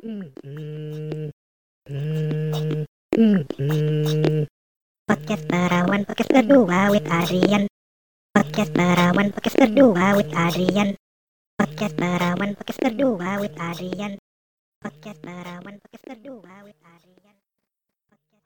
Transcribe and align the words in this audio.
Podcast 0.00 1.36
Perawan 5.44 6.08
Podcast 6.08 6.32
kedua 6.32 6.88
with 6.88 7.04
Adrian 7.04 7.68
Podcast 8.32 8.72
Perawan 8.72 9.28
Podcast 9.28 9.60
kedua 9.60 10.16
with 10.16 10.32
Adrian 10.32 10.96
Podcast 11.60 12.00
Perawan 12.00 12.56
Podcast 12.56 12.80
kedua 12.80 13.44
with 13.44 13.52
Adrian 13.60 14.16
Podcast 14.80 15.20
Perawan 15.20 15.76
Podcast 15.84 16.16
kedua 16.16 16.64
with 16.64 16.80
Adrian 16.80 17.36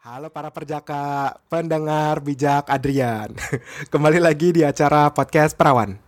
Halo 0.02 0.34
para 0.34 0.50
perjaka, 0.50 1.38
pendengar 1.46 2.18
bijak 2.18 2.66
Adrian. 2.66 3.30
Kembali 3.94 4.18
lagi 4.18 4.50
di 4.52 4.60
acara 4.66 5.06
podcast 5.14 5.54
Perawan. 5.54 6.02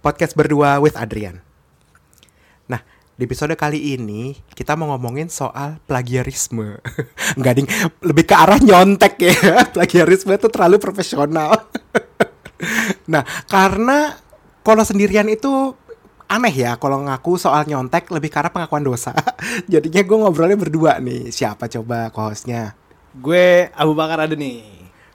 Podcast 0.00 0.32
berdua 0.32 0.80
with 0.80 0.96
Adrian. 0.96 1.45
Di 3.16 3.24
episode 3.24 3.56
kali 3.56 3.96
ini 3.96 4.36
kita 4.52 4.76
mau 4.76 4.92
ngomongin 4.92 5.32
soal 5.32 5.80
plagiarisme. 5.88 6.76
Enggak 7.40 7.54
ding, 7.56 7.68
lebih 8.04 8.28
ke 8.28 8.36
arah 8.36 8.60
nyontek 8.60 9.16
ya. 9.16 9.32
Plagiarisme 9.72 10.36
itu 10.36 10.52
terlalu 10.52 10.76
profesional. 10.76 11.64
nah, 13.12 13.24
karena 13.48 14.20
kalau 14.60 14.84
sendirian 14.84 15.24
itu 15.32 15.72
aneh 16.28 16.52
ya 16.52 16.76
kalau 16.76 17.00
ngaku 17.08 17.40
soal 17.40 17.64
nyontek 17.64 18.04
lebih 18.12 18.28
ke 18.28 18.36
arah 18.36 18.52
pengakuan 18.52 18.84
dosa. 18.84 19.16
Jadinya 19.64 20.04
gue 20.04 20.16
ngobrolnya 20.20 20.60
berdua 20.60 21.00
nih. 21.00 21.32
Siapa 21.32 21.72
coba 21.72 22.12
co-hostnya? 22.12 22.76
Gue 23.16 23.72
Abu 23.72 23.96
Bakar 23.96 24.28
ada 24.28 24.36
nih. 24.36 24.60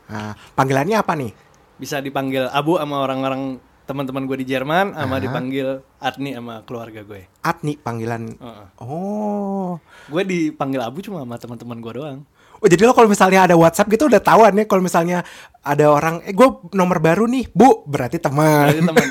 Nah, 0.09 0.33
panggilannya 0.57 0.97
apa 0.97 1.13
nih? 1.13 1.37
Bisa 1.77 2.01
dipanggil 2.01 2.49
Abu 2.49 2.81
sama 2.81 3.05
orang-orang 3.05 3.61
teman-teman 3.91 4.23
gue 4.23 4.37
di 4.39 4.47
Jerman, 4.47 4.95
sama 4.95 5.19
Aha. 5.19 5.23
dipanggil 5.27 5.67
Adni 5.99 6.31
sama 6.31 6.63
keluarga 6.63 7.03
gue. 7.03 7.27
Atni 7.43 7.75
panggilan. 7.75 8.31
Heeh. 8.39 8.65
Oh. 8.79 9.75
Gue 10.07 10.23
dipanggil 10.23 10.79
Abu 10.79 11.03
cuma 11.03 11.27
sama 11.27 11.35
teman-teman 11.35 11.77
gue 11.83 11.93
doang. 11.99 12.19
Oh 12.61 12.69
jadi 12.69 12.85
lo 12.85 12.93
kalau 12.93 13.09
misalnya 13.09 13.49
ada 13.49 13.57
WhatsApp 13.57 13.89
gitu 13.89 14.05
udah 14.05 14.21
tahuan 14.21 14.53
ya 14.53 14.69
kalau 14.69 14.85
misalnya 14.85 15.25
ada 15.65 15.89
orang 15.89 16.21
eh 16.21 16.29
gue 16.29 16.45
nomor 16.77 17.01
baru 17.01 17.25
nih 17.25 17.49
bu 17.49 17.89
berarti 17.89 18.21
teman 18.21 18.69
Berarti 18.69 18.85
teman. 18.85 19.05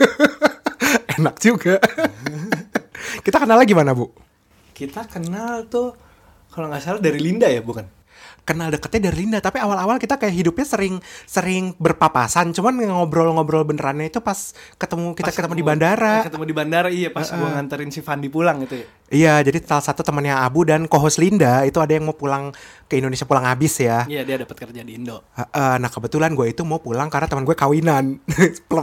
enak 1.18 1.34
juga 1.42 1.82
kita 3.26 3.42
kenal 3.42 3.58
gimana 3.66 3.90
bu 3.90 4.06
Kita 4.70 5.02
kenal 5.10 5.66
tuh 5.66 5.98
kalau 6.50 6.70
nggak 6.70 6.82
salah 6.82 7.02
dari 7.02 7.18
Linda 7.22 7.46
ya, 7.46 7.62
bukan? 7.62 7.86
Kenal 8.44 8.68
deketnya 8.72 9.10
dari 9.10 9.26
Linda. 9.26 9.38
Tapi 9.38 9.58
awal-awal 9.58 9.96
kita 9.98 10.16
kayak 10.20 10.34
hidupnya 10.34 10.66
sering 10.66 10.94
sering 11.24 11.74
berpapasan. 11.76 12.52
Cuman 12.56 12.78
ngobrol-ngobrol 12.80 13.66
benerannya 13.66 14.08
itu 14.12 14.20
pas 14.22 14.54
ketemu 14.76 15.16
kita 15.16 15.30
Pas 15.30 15.36
ketemu 15.36 15.54
di 15.58 15.64
bandara. 15.64 16.14
Ketemu 16.26 16.44
di 16.46 16.54
bandara 16.54 16.88
iya 16.88 17.08
pas 17.10 17.26
gue 17.26 17.48
nganterin 17.48 17.90
si 17.90 18.00
Fandi 18.00 18.28
pulang 18.30 18.62
gitu 18.64 18.80
ya. 18.80 18.86
Iya 19.10 19.42
jadi 19.42 19.58
salah 19.66 19.84
satu 19.84 20.06
temannya 20.06 20.32
Abu 20.32 20.64
dan 20.64 20.86
co-host 20.86 21.18
Linda 21.18 21.66
itu 21.66 21.82
ada 21.82 21.92
yang 21.92 22.08
mau 22.08 22.16
pulang 22.16 22.54
ke 22.90 22.98
Indonesia 22.98 23.26
pulang 23.26 23.46
habis 23.46 23.78
ya 23.78 24.02
Iya 24.06 24.26
dia 24.26 24.36
dapat 24.40 24.56
kerja 24.66 24.82
di 24.82 24.98
Indo. 24.98 25.22
Heeh, 25.36 25.74
nah 25.78 25.90
kebetulan 25.90 26.34
gue 26.34 26.50
itu 26.50 26.66
mau 26.66 26.82
pulang 26.82 27.06
karena 27.06 27.30
teman 27.30 27.46
gue 27.46 27.54
kawinan 27.54 28.18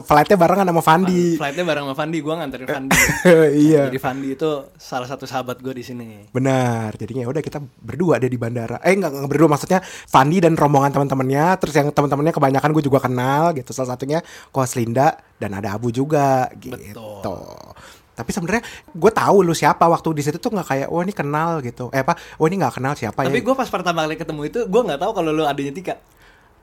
flightnya 0.07 0.37
barengan 0.39 0.67
sama 0.67 0.83
Fandi 0.83 1.35
Flightnya 1.35 1.65
bareng 1.67 1.83
sama 1.87 1.95
Fandi, 1.95 2.17
gue 2.19 2.33
nganterin 2.33 2.67
Fandi. 2.67 2.97
iya 3.67 3.87
Jadi 3.87 3.99
Fandi 3.99 4.27
itu 4.35 4.49
salah 4.75 5.07
satu 5.07 5.23
sahabat 5.23 5.59
gue 5.61 5.73
di 5.75 5.83
sini. 5.85 6.27
Benar, 6.31 6.95
jadinya 6.97 7.23
ya 7.23 7.29
udah 7.29 7.43
kita 7.43 7.59
berdua 7.61 8.19
deh 8.19 8.27
di 8.27 8.39
bandara. 8.39 8.81
Eh 8.81 8.97
enggak, 8.97 9.13
enggak 9.13 9.31
berdua 9.31 9.49
maksudnya 9.53 9.79
Fandi 9.85 10.43
dan 10.43 10.57
rombongan 10.57 10.91
teman-temannya, 10.91 11.45
terus 11.61 11.73
yang 11.77 11.87
teman-temannya 11.93 12.33
kebanyakan 12.33 12.69
gue 12.73 12.83
juga 12.83 12.99
kenal 12.99 13.53
gitu. 13.55 13.71
Salah 13.71 13.95
satunya 13.95 14.19
Kos 14.51 14.75
Linda 14.75 15.15
dan 15.37 15.53
ada 15.53 15.77
Abu 15.77 15.93
juga 15.93 16.49
gitu. 16.57 16.75
Betul. 16.75 17.77
Tapi 18.17 18.33
sebenarnya 18.33 18.65
gue 18.89 19.11
tahu 19.13 19.45
lu 19.45 19.53
siapa 19.53 19.85
waktu 19.85 20.09
di 20.17 20.25
situ 20.25 20.41
tuh 20.41 20.49
nggak 20.49 20.65
kayak 20.65 20.87
wah 20.89 21.05
ini 21.05 21.13
kenal 21.13 21.61
gitu. 21.61 21.93
Eh 21.93 22.01
apa? 22.01 22.17
Oh 22.41 22.49
ini 22.49 22.57
nggak 22.57 22.81
kenal 22.81 22.97
siapa 22.97 23.29
Tapi 23.29 23.37
ya? 23.37 23.45
gue 23.45 23.53
pas 23.53 23.69
pertama 23.69 24.09
kali 24.09 24.17
ketemu 24.17 24.41
itu 24.49 24.59
gue 24.65 24.81
nggak 24.89 24.99
tahu 25.05 25.11
kalau 25.13 25.29
lu 25.29 25.45
adanya 25.45 25.69
Tika 25.69 26.01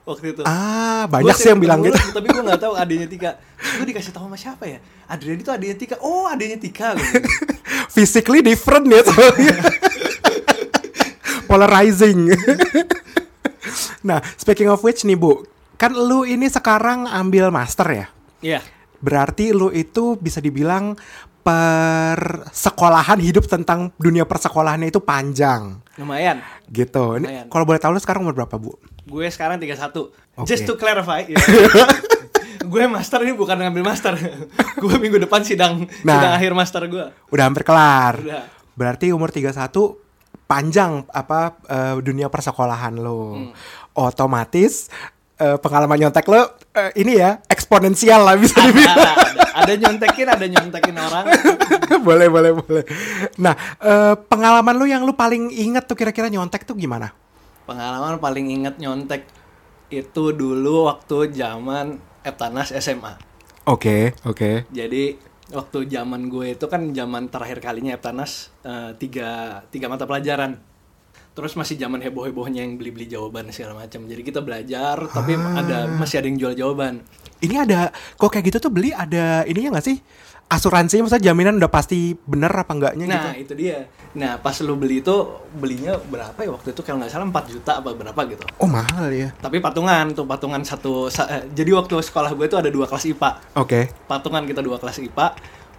waktu 0.03 0.35
itu. 0.35 0.43
Ah, 0.43 1.07
banyak 1.07 1.31
Gua 1.31 1.39
sih 1.39 1.49
yang 1.49 1.63
bilang 1.63 1.79
lu, 1.79 1.87
gitu. 1.87 1.97
Tapi 2.11 2.27
gue 2.27 2.43
nggak 2.43 2.61
tahu 2.61 2.73
adanya 2.75 3.07
Tika. 3.07 3.31
Gue 3.79 3.85
dikasih 3.87 4.11
tahu 4.11 4.27
sama 4.27 4.35
siapa 4.35 4.67
ya? 4.67 4.83
Adrian 5.07 5.39
itu 5.39 5.47
adanya 5.47 5.75
Tika. 5.79 5.95
Oh 6.03 6.27
adanya 6.27 6.59
Tika. 6.59 6.91
gitu. 6.99 7.23
Physically 7.95 8.43
different 8.43 8.91
ya 8.91 9.01
soalnya. 9.07 9.55
Polarizing. 11.49 12.35
nah, 14.07 14.19
speaking 14.35 14.67
of 14.67 14.83
which 14.83 15.07
nih 15.07 15.15
Bu, 15.15 15.47
kan 15.79 15.95
lu 15.95 16.27
ini 16.27 16.51
sekarang 16.51 17.07
ambil 17.07 17.47
master 17.47 17.87
ya? 17.87 18.05
Iya. 18.43 18.59
Berarti 18.99 19.53
lu 19.53 19.69
itu 19.71 20.17
bisa 20.17 20.41
dibilang 20.41 20.97
per 21.45 22.49
sekolahan 22.49 23.21
hidup 23.21 23.45
tentang 23.45 23.93
dunia 23.95 24.25
persekolahannya 24.25 24.89
itu 24.89 24.97
panjang 24.97 25.77
Lumayan. 25.95 26.41
gitu. 26.67 27.21
Ini 27.21 27.45
kalau 27.47 27.63
boleh 27.63 27.77
tahu 27.77 27.93
lu 27.93 28.01
sekarang 28.01 28.25
umur 28.25 28.33
berapa, 28.33 28.57
Bu? 28.57 28.73
Gue 29.05 29.29
sekarang 29.29 29.61
31. 29.61 29.77
Oke. 30.35 30.49
Just 30.49 30.65
to 30.65 30.73
clarify. 30.73 31.21
ya. 31.21 31.37
gue 32.65 32.83
master 32.89 33.21
ini 33.21 33.37
bukan 33.37 33.55
ngambil 33.55 33.85
master. 33.85 34.17
gue 34.81 34.95
minggu 34.97 35.21
depan 35.21 35.45
sidang 35.45 35.85
Nah. 36.01 36.17
sidang 36.17 36.33
akhir 36.33 36.51
master 36.51 36.81
gue. 36.89 37.05
Udah 37.29 37.43
hampir 37.45 37.61
kelar. 37.61 38.17
Udah. 38.17 38.43
Berarti 38.73 39.13
umur 39.13 39.29
31 39.29 39.53
panjang 40.45 41.05
apa 41.07 41.61
eh, 41.63 41.95
dunia 42.01 42.25
persekolahan 42.27 42.97
lo. 42.97 43.37
Hmm. 43.37 43.53
Otomatis 43.93 44.89
eh, 45.37 45.61
pengalaman 45.61 46.01
nyontek 46.01 46.25
lo 46.25 46.57
eh, 46.75 46.91
ini 46.99 47.17
ya 47.17 47.39
eksponensial 47.47 48.21
lah 48.21 48.35
bisa 48.35 48.59
Ada, 48.59 48.67
dibilang. 48.69 48.97
ada, 48.99 49.11
ada 49.63 49.73
nyontekin, 49.79 50.27
ada 50.27 50.45
nyontekin 50.45 50.95
orang. 50.99 51.25
boleh, 52.07 52.27
boleh, 52.27 52.51
boleh. 52.53 52.83
Nah, 53.39 53.55
eh, 53.79 54.13
pengalaman 54.27 54.75
lu 54.75 54.85
yang 54.85 55.07
lu 55.07 55.15
paling 55.15 55.49
inget 55.49 55.87
tuh 55.87 55.95
kira-kira 55.95 56.27
nyontek 56.27 56.67
tuh 56.67 56.75
gimana? 56.75 57.15
Pengalaman 57.65 58.21
paling 58.21 58.51
inget 58.51 58.75
nyontek 58.77 59.25
itu 59.89 60.23
dulu 60.35 60.91
waktu 60.91 61.31
zaman 61.33 61.97
Eptanas 62.25 62.73
SMA. 62.77 63.15
Oke, 63.65 64.13
oke. 64.25 64.69
Jadi 64.69 65.17
waktu 65.53 65.85
zaman 65.89 66.25
gue 66.29 66.57
itu 66.57 66.65
kan 66.65 66.89
zaman 66.93 67.29
terakhir 67.29 67.61
kalinya 67.61 67.93
Eptanas 67.93 68.53
eh, 68.65 68.93
tiga 68.97 69.61
tiga 69.73 69.89
mata 69.89 70.05
pelajaran. 70.05 70.57
Terus 71.35 71.51
masih 71.53 71.75
zaman 71.75 71.99
heboh-hebohnya 71.99 72.63
yang 72.63 72.79
beli-beli 72.79 73.05
jawaban 73.05 73.51
segala 73.51 73.75
macam. 73.77 74.07
Jadi 74.07 74.23
kita 74.23 74.39
belajar 74.39 74.95
tapi 75.05 75.35
ada 75.35 75.83
masih 75.85 76.17
ada 76.17 76.27
yang 76.27 76.39
jual 76.39 76.55
jawaban. 76.55 77.03
Ini 77.37 77.55
ada 77.59 77.91
kok 78.15 78.31
kayak 78.31 78.47
gitu 78.47 78.57
tuh 78.57 78.71
beli 78.71 78.89
ada 78.89 79.43
ininya 79.43 79.75
nggak 79.75 79.85
sih? 79.85 79.99
Asuransi 80.45 81.01
maksudnya 81.01 81.33
jaminan 81.33 81.57
udah 81.57 81.67
pasti 81.67 82.13
bener 82.15 82.47
apa 82.47 82.71
enggaknya 82.71 83.03
gitu. 83.03 83.27
Nah, 83.27 83.35
itu 83.35 83.53
dia. 83.53 83.77
Nah, 84.13 84.37
pas 84.37 84.55
lu 84.61 84.77
beli 84.77 85.01
itu 85.01 85.15
belinya 85.51 85.97
berapa 85.99 86.37
ya 86.37 86.53
waktu 86.53 86.71
itu 86.71 86.79
kalau 86.79 87.01
nggak 87.01 87.11
salah 87.11 87.27
4 87.27 87.51
juta 87.51 87.71
apa 87.81 87.89
berapa 87.91 88.21
gitu. 88.29 88.45
Oh, 88.55 88.69
mahal 88.69 89.09
ya. 89.09 89.33
Tapi 89.35 89.57
patungan 89.59 90.13
tuh 90.13 90.23
patungan 90.23 90.61
satu 90.63 91.09
sa- 91.09 91.27
eh, 91.27 91.49
jadi 91.49 91.75
waktu 91.75 91.99
sekolah 91.99 92.31
gue 92.31 92.45
itu 92.45 92.55
ada 92.55 92.69
dua 92.69 92.85
kelas 92.85 93.09
IPA. 93.09 93.29
Oke. 93.57 93.91
patungan 94.05 94.45
kita 94.45 94.61
dua 94.61 94.77
kelas 94.77 95.01
IPA 95.01 95.27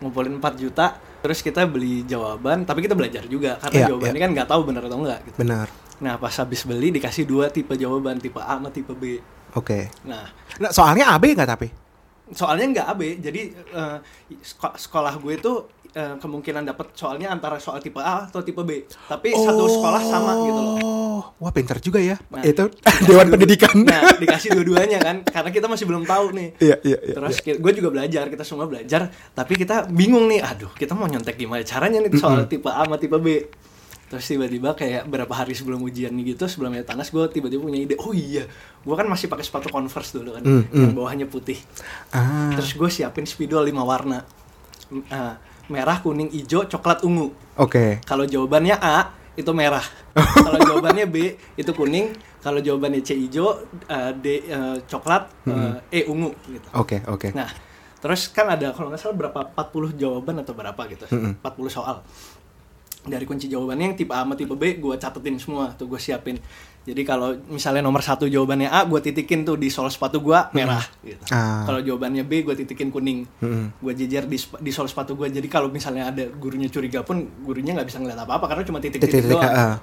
ngumpulin 0.03 0.37
4 0.37 0.61
juta 0.61 0.99
terus 1.27 1.43
kita 1.43 1.67
beli 1.67 2.07
jawaban 2.07 2.63
tapi 2.63 2.81
kita 2.81 2.95
belajar 2.95 3.27
juga 3.27 3.59
karena 3.59 3.75
Iya, 3.77 3.87
jawabannya 3.91 4.15
iya. 4.15 4.23
kan 4.23 4.31
nggak 4.33 4.49
tahu 4.49 4.61
benar 4.63 4.83
atau 4.85 4.99
enggak 5.01 5.21
gitu. 5.25 5.37
Benar. 5.37 5.67
Nah 5.99 6.15
pas 6.15 6.31
habis 6.31 6.63
beli 6.63 6.89
dikasih 6.93 7.25
dua 7.25 7.51
tipe 7.51 7.75
jawaban 7.75 8.17
tipe 8.17 8.39
A 8.39 8.55
sama 8.55 8.71
tipe 8.71 8.93
B. 8.93 9.19
Oke. 9.53 9.91
Nah 10.03 10.31
Nah, 10.57 10.71
soalnya 10.71 11.11
AB 11.11 11.35
nggak 11.35 11.51
tapi? 11.51 11.69
soalnya 12.29 12.67
nggak 12.73 12.87
AB 12.89 13.03
jadi 13.21 13.41
eh, 13.55 13.99
seko- 14.41 14.75
sekolah 14.77 15.15
gue 15.17 15.35
itu 15.37 15.53
eh, 15.93 16.15
kemungkinan 16.17 16.63
dapat 16.65 16.91
soalnya 16.93 17.31
antara 17.31 17.55
soal 17.57 17.79
tipe 17.79 17.99
A 17.99 18.27
atau 18.27 18.39
tipe 18.41 18.59
B 18.61 18.83
tapi 19.07 19.31
satu 19.31 19.67
sekolah 19.69 20.03
sama 20.03 20.33
gitu 20.43 20.61
loh. 20.61 20.77
Wah 21.37 21.53
pinter 21.53 21.77
juga 21.85 22.01
ya. 22.01 22.17
Nah, 22.33 22.41
itu 22.41 22.65
Dewan 23.09 23.29
Pendidikan. 23.29 23.77
Nah 23.85 24.17
dikasih 24.17 24.57
dua-duanya 24.57 24.97
kan 25.05 25.21
karena 25.21 25.51
kita 25.53 25.69
masih 25.69 25.85
belum 25.85 26.09
tahu 26.09 26.33
nih. 26.33 26.49
Iya, 26.57 26.77
iya, 26.81 26.99
iya. 27.05 27.15
Terus 27.15 27.37
gue 27.45 27.73
juga 27.77 27.89
belajar, 27.93 28.25
kita 28.33 28.41
semua 28.41 28.65
belajar, 28.65 29.13
tapi 29.37 29.61
kita 29.61 29.85
bingung 29.93 30.25
nih, 30.33 30.41
aduh, 30.41 30.73
kita 30.73 30.97
mau 30.97 31.05
nyontek 31.05 31.37
gimana 31.37 31.61
caranya 31.61 32.01
nih 32.01 32.17
soal 32.17 32.49
tipe 32.49 32.73
A 32.73 32.89
sama 32.89 32.97
tipe 32.97 33.21
B. 33.21 33.45
Terus 34.07 34.23
tiba-tiba 34.23 34.71
kayak 34.79 35.11
berapa 35.11 35.35
hari 35.35 35.53
sebelum 35.53 35.83
ujian 35.83 36.15
nih 36.15 36.39
gitu, 36.39 36.47
sebelum 36.47 36.73
tanas 36.87 37.11
gue 37.11 37.27
tiba-tiba 37.27 37.59
punya 37.59 37.85
ide, 37.85 37.99
oh 37.99 38.15
iya, 38.15 38.47
gue 38.87 38.95
kan 38.95 39.05
masih 39.05 39.27
pakai 39.27 39.43
sepatu 39.43 39.67
Converse 39.67 40.15
dulu 40.15 40.39
kan, 40.39 40.47
Mm, 40.47 40.63
yang 40.73 40.95
bawahnya 40.95 41.27
putih. 41.27 41.59
Ah. 42.15 42.55
Terus 42.55 42.79
gue 42.79 42.87
siapin 42.87 43.27
spidol 43.27 43.67
lima 43.67 43.83
warna, 43.83 44.23
ah, 45.11 45.43
merah, 45.67 45.99
kuning, 45.99 46.31
hijau, 46.31 46.71
coklat, 46.71 47.03
ungu. 47.03 47.35
Oke. 47.59 47.99
Kalau 48.07 48.23
jawabannya 48.23 48.79
A 48.79 49.11
itu 49.37 49.51
merah, 49.53 49.85
kalau 50.49 50.59
jawabannya 50.65 51.05
B 51.07 51.37
itu 51.61 51.71
kuning, 51.77 52.17
kalau 52.41 52.59
jawabannya 52.59 53.05
C 53.05 53.13
hijau, 53.15 53.53
eh, 53.85 54.13
D 54.17 54.49
eh, 54.49 54.77
coklat, 54.89 55.29
eh, 55.45 56.01
E 56.01 56.01
ungu 56.09 56.33
gitu. 56.49 56.69
Oke, 56.73 57.05
oke. 57.05 57.37
Nah, 57.37 57.53
terus 58.01 58.33
kan 58.33 58.49
ada 58.49 58.73
kalau 58.73 58.89
nggak 58.89 59.01
salah 59.01 59.17
berapa 59.17 59.41
40 59.53 60.01
jawaban 60.01 60.41
atau 60.41 60.57
berapa 60.57 60.83
gitu. 60.89 61.05
40 61.07 61.41
soal. 61.69 62.01
dari 63.07 63.23
kunci 63.23 63.47
jawabannya 63.47 63.95
yang 63.95 63.95
tipe 63.95 64.11
A 64.11 64.27
sama 64.27 64.35
tipe 64.35 64.59
B 64.59 64.83
gue 64.83 64.99
catetin 64.99 65.39
semua 65.39 65.71
tuh 65.79 65.87
gue 65.87 65.95
siapin 65.95 66.43
jadi 66.87 67.03
kalau 67.03 67.35
misalnya 67.47 67.83
nomor 67.83 67.99
satu 67.99 68.25
jawabannya 68.25 68.67
A 68.67 68.85
gue 68.85 69.01
titikin 69.01 69.43
tuh 69.43 69.55
di 69.55 69.67
sol 69.67 69.87
sepatu 69.87 70.19
gue 70.21 70.39
merah 70.53 70.87
gitu. 71.01 71.19
Ah. 71.29 71.67
kalau 71.67 71.79
jawabannya 71.79 72.23
B 72.23 72.41
gue 72.43 72.55
titikin 72.57 72.89
kuning 72.89 73.27
Hmm. 73.37 73.75
gue 73.75 73.93
jejer 73.93 74.23
di, 74.25 74.39
di 74.39 74.71
sol 74.71 74.87
sepatu 74.87 75.13
gue 75.15 75.27
jadi 75.29 75.45
kalau 75.47 75.67
misalnya 75.69 76.09
ada 76.09 76.25
gurunya 76.31 76.67
curiga 76.67 77.03
pun 77.03 77.27
gurunya 77.41 77.75
nggak 77.75 77.85
bisa 77.85 77.99
ngeliat 77.99 78.17
apa 78.19 78.33
apa 78.35 78.47
karena 78.47 78.63
cuma 78.63 78.79
titik-titik 78.79 79.19
Titik-titik, 79.21 79.35
doang 79.35 79.51
ah. 79.51 79.77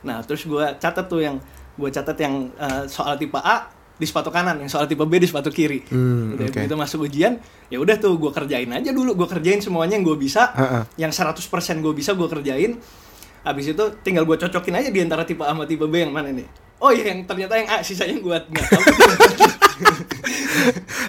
nah 0.00 0.18
terus 0.20 0.42
gue 0.42 0.64
catat 0.74 1.04
tuh 1.04 1.20
yang 1.20 1.36
gue 1.74 1.88
catat 1.88 2.16
yang 2.16 2.34
eh, 2.50 2.84
soal 2.86 3.14
tipe 3.14 3.36
A 3.36 3.68
di 3.94 4.06
sepatu 4.06 4.30
kanan 4.30 4.56
yang 4.56 4.70
soal 4.70 4.86
tipe 4.86 5.02
B 5.02 5.14
di 5.14 5.26
sepatu 5.26 5.50
kiri 5.50 5.82
Hmm, 5.84 6.32
udah 6.32 6.46
oke. 6.46 6.54
begitu 6.56 6.74
masuk 6.74 7.04
ujian 7.04 7.36
ya 7.66 7.76
udah 7.76 7.98
tuh 7.98 8.14
gue 8.14 8.30
kerjain 8.30 8.66
aja 8.68 8.88
dulu 8.88 9.12
gue 9.14 9.28
kerjain 9.28 9.58
semuanya 9.58 9.94
yang 9.94 10.06
gue 10.06 10.16
bisa 10.16 10.48
Heeh. 10.50 10.82
yang 10.96 11.10
100% 11.10 11.34
gue 11.76 11.92
bisa 11.92 12.14
gue 12.14 12.24
kerjain 12.26 12.78
habis 13.40 13.66
itu 13.68 13.84
tinggal 14.00 14.22
gue 14.22 14.36
cocokin 14.36 14.74
aja 14.74 14.88
di 14.88 14.98
antara 14.98 15.22
tipe 15.22 15.40
A 15.40 15.50
sama 15.50 15.64
tipe 15.64 15.84
B 15.84 15.94
yang 15.98 16.10
mana 16.10 16.28
nih 16.28 16.46
oh 16.78 16.88
iya 16.88 17.10
yang 17.10 17.22
ternyata 17.24 17.54
yang 17.54 17.68
A 17.68 17.80
sisanya 17.80 18.16
gue 18.16 18.36
nggak 18.40 18.66
tahu 18.66 18.82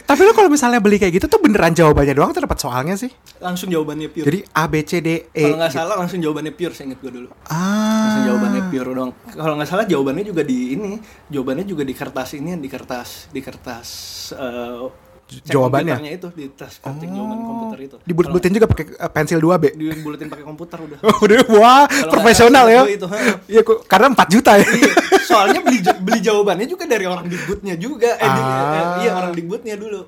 Tapi 0.06 0.22
lo 0.22 0.34
kalau 0.34 0.46
misalnya 0.48 0.78
beli 0.78 0.98
kayak 0.98 1.14
gitu 1.16 1.26
tuh 1.28 1.40
beneran 1.40 1.74
jawabannya 1.74 2.14
doang 2.14 2.30
atau 2.30 2.42
dapat 2.42 2.60
soalnya 2.60 2.94
sih? 2.96 3.10
langsung 3.40 3.66
jawabannya 3.68 4.10
pure 4.10 4.26
Jadi 4.26 4.40
A 4.52 4.66
B 4.66 4.84
C 4.84 5.00
D 5.00 5.10
E. 5.26 5.44
kalau 5.44 5.58
nggak 5.58 5.72
salah 5.72 5.96
langsung 5.96 6.20
jawabannya 6.20 6.52
pure 6.52 6.70
saya 6.72 6.92
inget 6.92 7.00
gue 7.00 7.12
dulu 7.14 7.28
Ah. 7.48 7.58
langsung 8.04 8.24
jawabannya 8.28 8.62
pure 8.68 8.92
dong 8.92 9.12
kalau 9.32 9.54
nggak 9.56 9.70
salah 9.70 9.86
jawabannya 9.86 10.24
juga 10.24 10.42
di 10.44 10.76
ini 10.76 11.00
jawabannya 11.28 11.64
juga 11.64 11.82
di 11.82 11.94
kertas 11.94 12.30
ini 12.36 12.52
di 12.56 12.68
kertas 12.68 13.10
di 13.30 13.40
kertas 13.40 13.88
eh, 14.36 14.86
cek 15.32 15.46
Jawabannya? 15.48 15.96
itu 16.10 16.28
di 16.32 16.50
tas 16.50 16.74
cek 16.76 16.90
jawaban 17.06 17.38
komputer 17.40 17.80
itu 17.84 17.96
Dibulet-buletin 18.02 18.52
juga 18.52 18.66
pakai 18.66 18.86
eh, 18.90 19.10
pensil 19.10 19.38
2B. 19.38 19.64
Kalau 19.72 19.94
dibuletin 19.94 20.28
pakai 20.28 20.42
komputer 20.44 20.78
udah 20.80 20.98
Oh, 21.02 21.16
udah 21.26 21.38
wah, 21.52 21.86
profesional 22.08 22.66
ya. 22.66 22.82
itu. 22.86 23.06
Iya, 23.46 23.62
kok- 23.62 23.86
karena 23.86 24.10
4 24.12 24.26
juta 24.28 24.52
ya. 24.56 24.66
Iya, 24.66 24.92
soalnya 25.30 25.60
beli 25.60 25.80
beli 26.02 26.20
jawabannya 26.20 26.66
juga 26.66 26.84
dari 26.84 27.06
orang 27.06 27.26
digbutnya 27.26 27.76
juga 27.76 28.10
eh, 28.12 28.26
di- 28.28 28.42
Ah. 28.42 28.74
eh, 28.74 28.86
iya 29.00 29.12
orang 29.14 29.32
digbutnya 29.32 29.76
dulu 29.76 30.02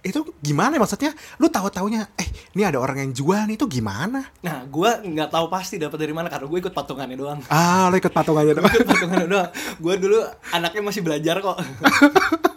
itu 0.00 0.20
gimana 0.38 0.76
maksudnya? 0.76 1.16
Lu 1.38 1.48
tahu 1.48 1.70
taunya 1.70 2.04
eh 2.14 2.28
ini 2.52 2.60
ada 2.62 2.76
orang 2.76 3.00
yang 3.00 3.10
jual 3.10 3.40
nih 3.42 3.54
itu 3.54 3.64
gimana? 3.66 4.20
nah 4.38 4.60
gue 4.62 4.90
nggak 5.02 5.30
tahu 5.30 5.48
pasti 5.48 5.78
dapat 5.78 5.96
dari 5.96 6.12
mana 6.12 6.28
karena 6.28 6.44
gue 6.44 6.58
ikut 6.60 6.70
patungannya 6.70 7.16
doang 7.16 7.40
Ah, 7.46 7.88
lo 7.88 7.96
ikut 7.96 8.10
patungannya 8.10 8.52
Gua 8.52 8.60
dong. 8.60 8.68
ikut 8.70 8.84
patungannya 8.86 9.26
doang 9.26 9.48
gue 9.54 9.94
dulu 9.96 10.18
anaknya 10.50 10.82
masih 10.82 11.00
belajar 11.00 11.40
kok 11.40 11.56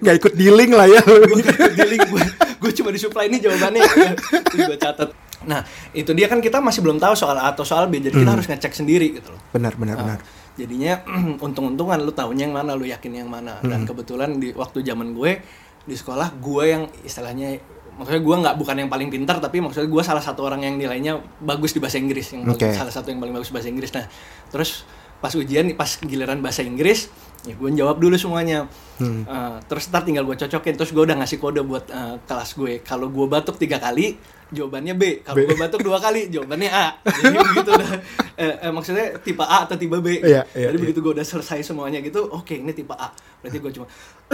Nggak 0.00 0.14
ikut 0.20 0.32
dealing 0.36 0.70
lah 0.76 0.86
ya. 0.86 1.00
gue 1.02 1.40
ikut 1.40 1.74
dealing 1.76 2.02
gue 2.06 2.22
gue 2.60 2.72
cuma 2.76 2.90
disuplai 2.92 3.26
ini 3.32 3.40
jawabannya 3.40 3.80
ya. 3.80 4.12
terus 4.44 4.60
gue 4.68 4.78
catat 4.78 5.10
nah 5.40 5.64
itu 5.96 6.12
dia 6.12 6.28
kan 6.28 6.36
kita 6.44 6.60
masih 6.60 6.84
belum 6.84 7.00
tahu 7.00 7.16
soal 7.16 7.32
A 7.40 7.48
atau 7.56 7.64
soal 7.64 7.88
B 7.88 7.96
jadi 7.96 8.12
kita 8.12 8.28
harus 8.36 8.44
ngecek 8.44 8.76
sendiri 8.76 9.16
gitu 9.16 9.32
loh 9.32 9.40
Benar, 9.56 9.72
benar, 9.80 9.96
benar. 9.96 10.18
jadinya 10.52 11.00
untung-untungan 11.46 11.96
lu 12.04 12.12
tahunya 12.12 12.44
yang 12.44 12.54
mana 12.60 12.76
lu 12.76 12.84
yakin 12.84 13.24
yang 13.24 13.28
mana 13.32 13.56
dan 13.64 13.88
kebetulan 13.88 14.36
di 14.36 14.52
waktu 14.52 14.84
zaman 14.84 15.16
gue 15.16 15.40
di 15.88 15.96
sekolah 15.96 16.36
gue 16.36 16.64
yang 16.68 16.82
istilahnya 17.00 17.56
maksudnya 17.96 18.20
gue 18.20 18.36
nggak 18.36 18.56
bukan 18.60 18.76
yang 18.84 18.90
paling 18.92 19.08
pintar 19.08 19.40
tapi 19.40 19.64
maksudnya 19.64 19.88
gue 19.88 20.02
salah 20.04 20.20
satu 20.20 20.44
orang 20.44 20.60
yang 20.64 20.76
nilainya 20.76 21.20
bagus 21.40 21.72
di 21.72 21.80
bahasa 21.80 21.96
Inggris 21.96 22.36
yang 22.36 22.44
Oke. 22.44 22.72
salah 22.76 22.92
satu 22.92 23.08
yang 23.08 23.20
paling 23.24 23.32
bagus 23.32 23.48
bahasa 23.48 23.72
Inggris 23.72 23.92
nah 23.96 24.04
terus 24.52 24.84
pas 25.20 25.32
ujian 25.36 25.68
pas 25.76 25.88
giliran 26.00 26.40
bahasa 26.40 26.64
Inggris 26.64 27.12
ya 27.48 27.54
gue 27.56 27.68
jawab 27.72 27.96
dulu 27.96 28.16
semuanya. 28.20 28.68
Eh, 29.00 29.56
terus 29.64 29.88
ntar 29.88 30.04
tinggal 30.04 30.28
gue 30.28 30.36
cocokin. 30.36 30.74
Terus 30.76 30.90
gue 30.92 31.02
udah 31.08 31.16
ngasih 31.20 31.38
kode 31.40 31.64
buat 31.64 31.88
eh, 31.88 32.16
kelas 32.28 32.50
gue. 32.56 32.72
Kalau 32.84 33.08
gue 33.08 33.26
batuk 33.28 33.56
tiga 33.56 33.80
kali 33.80 34.20
jawabannya 34.50 34.94
B. 34.98 35.02
Kalau 35.24 35.46
gue 35.46 35.56
batuk 35.56 35.80
dua 35.80 35.98
kali 36.02 36.28
jawabannya 36.28 36.70
A. 36.70 36.86
Jadi 37.22 37.36
begitu 37.54 37.70
udah 37.72 37.90
eh, 38.36 38.54
eh, 38.68 38.72
maksudnya 38.74 39.06
tipe 39.22 39.44
A 39.46 39.64
atau 39.64 39.78
tipe 39.78 39.96
B. 40.02 40.20
Iya, 40.20 40.44
iya, 40.52 40.68
jadi 40.68 40.76
iya. 40.76 40.82
begitu 40.82 40.98
gue 41.00 41.12
udah 41.16 41.26
selesai 41.26 41.64
semuanya 41.64 42.02
gitu 42.04 42.28
oke 42.28 42.52
ini 42.52 42.74
tipe 42.74 42.92
A. 42.92 43.08
Berarti 43.40 43.58
gue 43.62 43.70
cuma 43.78 43.86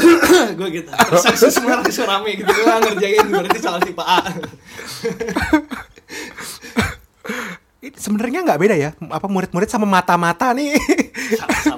gue 0.58 0.68
gitu. 0.82 0.90
Terus 0.90 1.24
langsung 1.30 1.52
semua 1.52 1.76
langsung 1.84 2.06
rame 2.08 2.30
gitu 2.34 2.50
gue 2.50 2.64
ngerjain 2.64 3.26
berarti 3.28 3.58
soal 3.60 3.80
tipe 3.84 4.02
A. 4.02 4.18
Sebenarnya 7.96 8.42
nggak 8.42 8.60
beda 8.60 8.74
ya? 8.74 8.90
Apa 8.98 9.30
murid-murid 9.30 9.70
sama 9.70 9.86
mata-mata 9.86 10.50
nih? 10.52 10.74
sama 11.62 11.75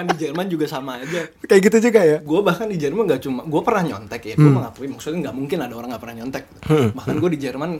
bahkan 0.00 0.16
di 0.16 0.22
Jerman 0.22 0.46
juga 0.48 0.64
sama 0.64 0.96
aja 0.96 1.28
Kayak 1.42 1.60
gitu 1.62 1.76
juga 1.82 2.00
ya? 2.00 2.18
gue 2.18 2.40
bahkan 2.40 2.64
di 2.64 2.76
Jerman 2.76 3.04
nggak 3.04 3.20
cuma 3.20 3.40
gue 3.42 3.60
pernah 3.60 3.82
nyontek 3.86 4.22
ya 4.22 4.34
gue 4.34 4.48
mengakui 4.50 4.88
maksudnya 4.88 5.18
nggak 5.22 5.36
mungkin 5.36 5.58
ada 5.60 5.74
orang 5.74 5.88
nggak 5.90 6.00
pernah 6.00 6.16
nyontek 6.18 6.44
bahkan 6.90 7.16
gue 7.16 7.30
di 7.30 7.38
Jerman 7.38 7.70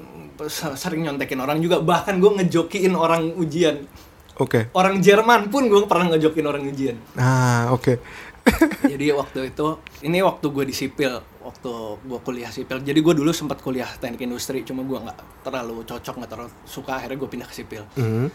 se- 0.43 0.76
sering 0.76 1.00
nyontekin 1.02 1.38
orang 1.38 1.58
juga 1.58 1.81
bahkan 1.81 2.17
gue 2.17 2.31
ngejokiin 2.34 2.93
orang 2.93 3.32
ujian 3.34 3.88
Oke. 4.37 4.69
orang 4.72 5.00
Jerman 5.00 5.49
pun 5.49 5.64
gue 5.64 5.81
pernah 5.84 6.12
ngejokin 6.12 6.44
orang 6.44 6.62
ujian 6.67 6.96
Ah, 7.14 7.69
oke. 7.70 7.96
jadi 8.87 9.12
waktu 9.14 9.52
itu 9.52 9.67
ini 10.00 10.20
waktu 10.20 10.46
gue 10.46 10.64
di 10.64 10.72
sipil 10.72 11.12
waktu 11.40 11.70
gue 12.00 12.19
kuliah 12.19 12.49
sipil 12.49 12.81
jadi 12.81 12.96
gue 12.96 13.14
dulu 13.14 13.31
sempat 13.31 13.61
kuliah 13.61 13.88
teknik 13.94 14.20
industri 14.22 14.61
cuma 14.61 14.81
gue 14.81 14.96
nggak 14.99 15.19
terlalu 15.43 15.84
cocok 15.84 16.14
nggak 16.19 16.31
terlalu 16.31 16.50
suka 16.64 16.96
akhirnya 16.96 17.17
gue 17.17 17.28
pindah 17.28 17.44
ke 17.44 17.55
sipil 17.55 17.84
Hmm. 17.93 18.32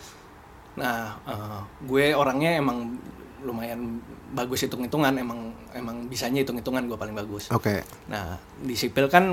nah 0.75 1.17
eh, 1.23 1.59
gue 1.81 2.05
orangnya 2.11 2.53
emang 2.55 3.01
lumayan 3.45 4.01
bagus 4.33 4.65
hitung 4.65 4.81
hitungan 4.81 5.13
emang 5.15 5.53
emang 5.71 6.09
bisanya 6.09 6.41
hitung 6.41 6.57
hitungan 6.57 6.83
gue 6.83 6.97
paling 6.97 7.13
bagus 7.13 7.53
Oke. 7.53 7.85
nah 8.09 8.35
di 8.57 8.73
sipil 8.73 9.05
kan 9.05 9.23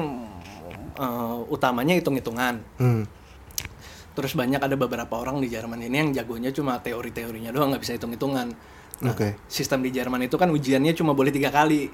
eh, 0.95 1.39
utamanya 1.49 1.97
hitung 1.97 2.15
hitungan 2.15 2.61
Hmm. 2.77 3.09
terus 4.13 4.37
banyak 4.37 4.61
ada 4.61 4.77
beberapa 4.77 5.17
orang 5.17 5.41
di 5.41 5.49
Jerman 5.49 5.81
ini 5.81 5.97
yang 5.97 6.11
jagonya 6.13 6.53
cuma 6.53 6.77
teori-teorinya 6.79 7.49
doang 7.49 7.73
nggak 7.73 7.81
bisa 7.81 7.97
hitung-hitungan. 7.97 8.53
Nah, 9.01 9.17
Oke. 9.17 9.41
sistem 9.49 9.81
di 9.81 9.89
Jerman 9.89 10.29
itu 10.29 10.37
kan 10.37 10.53
ujiannya 10.53 10.93
cuma 10.93 11.17
boleh 11.17 11.33
tiga 11.33 11.49
kali. 11.49 11.89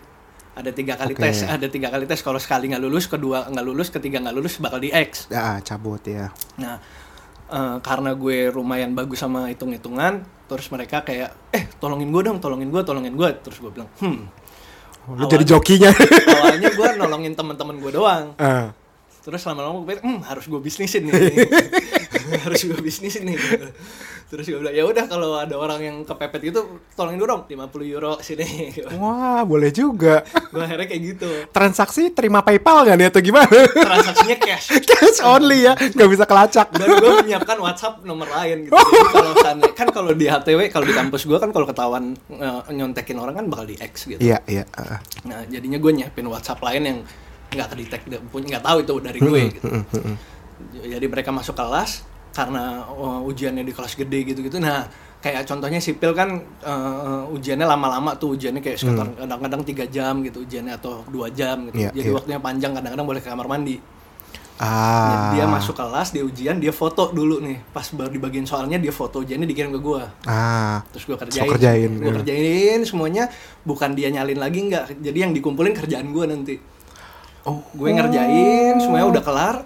Ada 0.58 0.74
tiga 0.74 0.98
kali 0.98 1.14
Oke. 1.14 1.22
tes, 1.22 1.46
ada 1.46 1.70
tiga 1.70 1.88
kali 1.88 2.10
tes. 2.10 2.18
Kalau 2.18 2.42
sekali 2.42 2.74
nggak 2.74 2.82
lulus, 2.82 3.06
kedua 3.06 3.46
nggak 3.46 3.62
lulus, 3.64 3.88
ketiga 3.94 4.18
nggak 4.18 4.34
lulus 4.34 4.58
bakal 4.58 4.82
di 4.82 4.90
X. 4.90 5.30
Ah, 5.30 5.62
cabut 5.62 6.02
ya. 6.02 6.34
Nah, 6.58 6.82
eh, 7.48 7.76
karena 7.86 8.18
gue 8.18 8.50
lumayan 8.50 8.98
bagus 8.98 9.22
sama 9.22 9.46
hitung-hitungan, 9.46 10.26
terus 10.48 10.66
mereka 10.72 11.04
kayak, 11.04 11.52
eh 11.52 11.68
tolongin 11.76 12.08
gue 12.08 12.22
dong, 12.24 12.40
tolongin 12.40 12.72
gue, 12.72 12.82
tolongin 12.82 13.12
gue. 13.12 13.30
Terus 13.44 13.60
gue 13.60 13.70
bilang, 13.70 13.88
hmm. 14.00 14.48
Lu 15.16 15.24
jadi 15.24 15.44
jokinya. 15.44 15.88
Awalnya 16.36 16.70
gue 16.76 16.88
nolongin 17.00 17.32
teman-teman 17.32 17.76
gue 17.80 17.92
doang. 17.92 18.36
Ah. 18.36 18.72
terus 19.28 19.44
lama-lama 19.44 19.84
gue 19.84 19.92
pikir 19.92 20.02
hmm, 20.08 20.20
harus 20.24 20.48
gue 20.48 20.56
bisnisin 20.56 21.04
nih 21.04 21.12
harus 22.36 22.60
gue 22.62 22.78
bisnisin 22.78 23.24
nih 23.24 23.36
terus 24.28 24.44
gue 24.44 24.60
bilang 24.60 24.76
ya 24.76 24.84
udah 24.84 25.04
kalau 25.08 25.40
ada 25.40 25.56
orang 25.56 25.80
yang 25.80 25.96
kepepet 26.04 26.52
gitu 26.52 26.60
tolongin 26.92 27.16
gue 27.16 27.28
dong 27.28 27.42
50 27.48 27.64
euro 27.88 28.20
sini 28.20 28.76
Wah, 29.00 29.40
boleh 29.42 29.72
juga. 29.72 30.20
gue 30.52 30.60
akhirnya 30.60 30.84
kayak 30.84 31.02
gitu 31.02 31.30
Transaksi 31.48 32.12
terima 32.12 32.44
PayPal 32.44 32.84
nggak 32.84 32.96
nih 33.00 33.06
atau 33.08 33.20
gimana? 33.24 33.48
transaksinya 33.72 34.36
cash 34.36 34.66
Cash 34.84 35.24
only 35.24 35.64
ya, 35.64 35.72
nggak 35.72 36.08
bisa 36.12 36.24
kelacak. 36.28 36.68
dan 36.76 36.88
gue 36.92 37.10
menyiapkan 37.24 37.56
WhatsApp 37.56 38.04
nomor 38.04 38.28
lain 38.28 38.68
gitu 38.68 38.76
kalau 39.16 39.32
kan 39.72 39.88
kalau 39.88 40.12
di 40.12 40.28
HTW 40.28 40.68
kalau 40.68 40.84
di 40.84 40.92
kampus 40.92 41.24
gue 41.24 41.38
kan 41.40 41.48
kalau 41.48 41.64
ketahuan 41.64 42.12
eh, 42.28 42.60
nyontekin 42.76 43.16
orang 43.16 43.32
kan 43.32 43.44
bakal 43.48 43.64
di 43.64 43.80
X 43.80 44.12
gitu 44.12 44.20
Iya, 44.20 44.44
iya. 44.44 44.64
ah. 44.76 45.00
nah 45.24 45.40
jadinya 45.48 45.80
gue 45.80 45.92
nyiapin 45.94 46.28
WhatsApp 46.28 46.60
lain 46.60 46.82
yang 46.84 46.98
nggak 47.48 47.68
kedetek 47.72 48.00
nggak 48.28 48.60
tahu 48.60 48.78
itu 48.84 48.94
dari 49.00 49.18
gue 49.24 49.40
gitu 49.56 49.64
jadi 50.84 51.06
mereka 51.08 51.32
masuk 51.32 51.56
kelas 51.56 52.04
karena 52.38 52.86
uh, 52.86 53.18
ujiannya 53.26 53.66
di 53.66 53.74
kelas 53.74 53.98
gede 53.98 54.22
gitu-gitu. 54.30 54.62
Nah 54.62 54.86
kayak 55.18 55.50
contohnya 55.50 55.82
sipil 55.82 56.14
kan 56.14 56.38
uh, 56.62 57.26
ujiannya 57.34 57.66
lama-lama 57.66 58.14
tuh 58.14 58.38
ujiannya 58.38 58.62
kayak 58.62 58.78
sekitar 58.78 59.10
kadang-kadang 59.18 59.62
tiga 59.66 59.84
jam 59.90 60.22
gitu 60.22 60.46
ujiannya 60.46 60.78
atau 60.78 61.02
dua 61.10 61.26
jam 61.34 61.66
gitu. 61.66 61.82
Iya, 61.82 61.90
jadi 61.90 62.08
iya. 62.10 62.14
waktunya 62.14 62.38
panjang 62.38 62.72
kadang-kadang 62.78 63.06
boleh 63.10 63.18
ke 63.18 63.26
kamar 63.26 63.50
mandi. 63.50 63.78
Ah. 64.58 65.30
dia 65.38 65.46
masuk 65.46 65.78
kelas 65.78 66.10
dia 66.10 66.26
ujian 66.26 66.58
dia 66.58 66.74
foto 66.74 67.10
dulu 67.10 67.42
nih. 67.42 67.58
Pas 67.74 67.86
baru 67.94 68.10
dibagiin 68.10 68.46
soalnya 68.46 68.78
dia 68.78 68.90
foto 68.90 69.22
ujiannya 69.22 69.46
dikirim 69.46 69.74
ke 69.74 69.80
gua. 69.82 70.10
Ah. 70.26 70.82
terus 70.94 71.06
gua 71.06 71.18
kerjain, 71.18 71.46
lo 71.46 71.54
kerjain, 71.54 71.90
gua 71.98 72.10
ya. 72.10 72.14
kerjain 72.22 72.80
semuanya. 72.86 73.24
Bukan 73.62 73.94
dia 73.98 74.10
nyalin 74.14 74.38
lagi 74.38 74.66
nggak 74.66 75.02
jadi 75.02 75.18
yang 75.26 75.32
dikumpulin 75.34 75.74
kerjaan 75.74 76.10
gua 76.10 76.30
nanti 76.30 76.58
Oh. 77.40 77.62
gue 77.70 77.88
ngerjain 77.88 78.76
semuanya 78.76 79.06
udah 79.08 79.22
kelar 79.22 79.56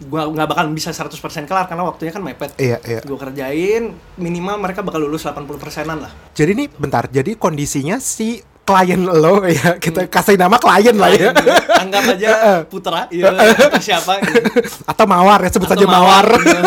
gue 0.00 0.20
nggak 0.30 0.48
bakal 0.48 0.64
bisa 0.70 0.88
100% 0.88 1.10
kelar 1.44 1.66
karena 1.66 1.82
waktunya 1.82 2.10
kan 2.10 2.20
mepet 2.20 2.54
Iya, 2.56 2.78
iya. 2.80 3.00
gue 3.00 3.12
kerjain 3.14 3.82
minimal 4.14 4.56
mereka 4.56 4.80
bakal 4.80 5.00
lulus 5.00 5.22
80 5.22 5.44
persenan 5.54 6.00
lah 6.00 6.12
Jadi 6.32 6.52
nih 6.54 6.66
bentar, 6.72 7.04
jadi 7.06 7.34
kondisinya 7.34 7.96
si 7.96 8.40
klien 8.62 9.02
lo 9.02 9.42
ya, 9.42 9.76
kita 9.76 10.06
kasih 10.06 10.38
nama 10.38 10.54
klien 10.54 10.94
lah 10.94 11.10
ya. 11.10 11.34
anggap 11.76 12.02
aja 12.08 12.28
putra 12.72 13.10
ya 13.10 13.34
atau 13.34 13.82
siapa 13.82 14.22
gitu. 14.22 14.46
Atau 14.90 15.04
mawar 15.04 15.42
ya, 15.42 15.50
sebut 15.50 15.66
Atau 15.66 15.74
saja 15.74 15.86
mawar. 15.90 16.26
mawar, 16.30 16.40
iya. 16.40 16.62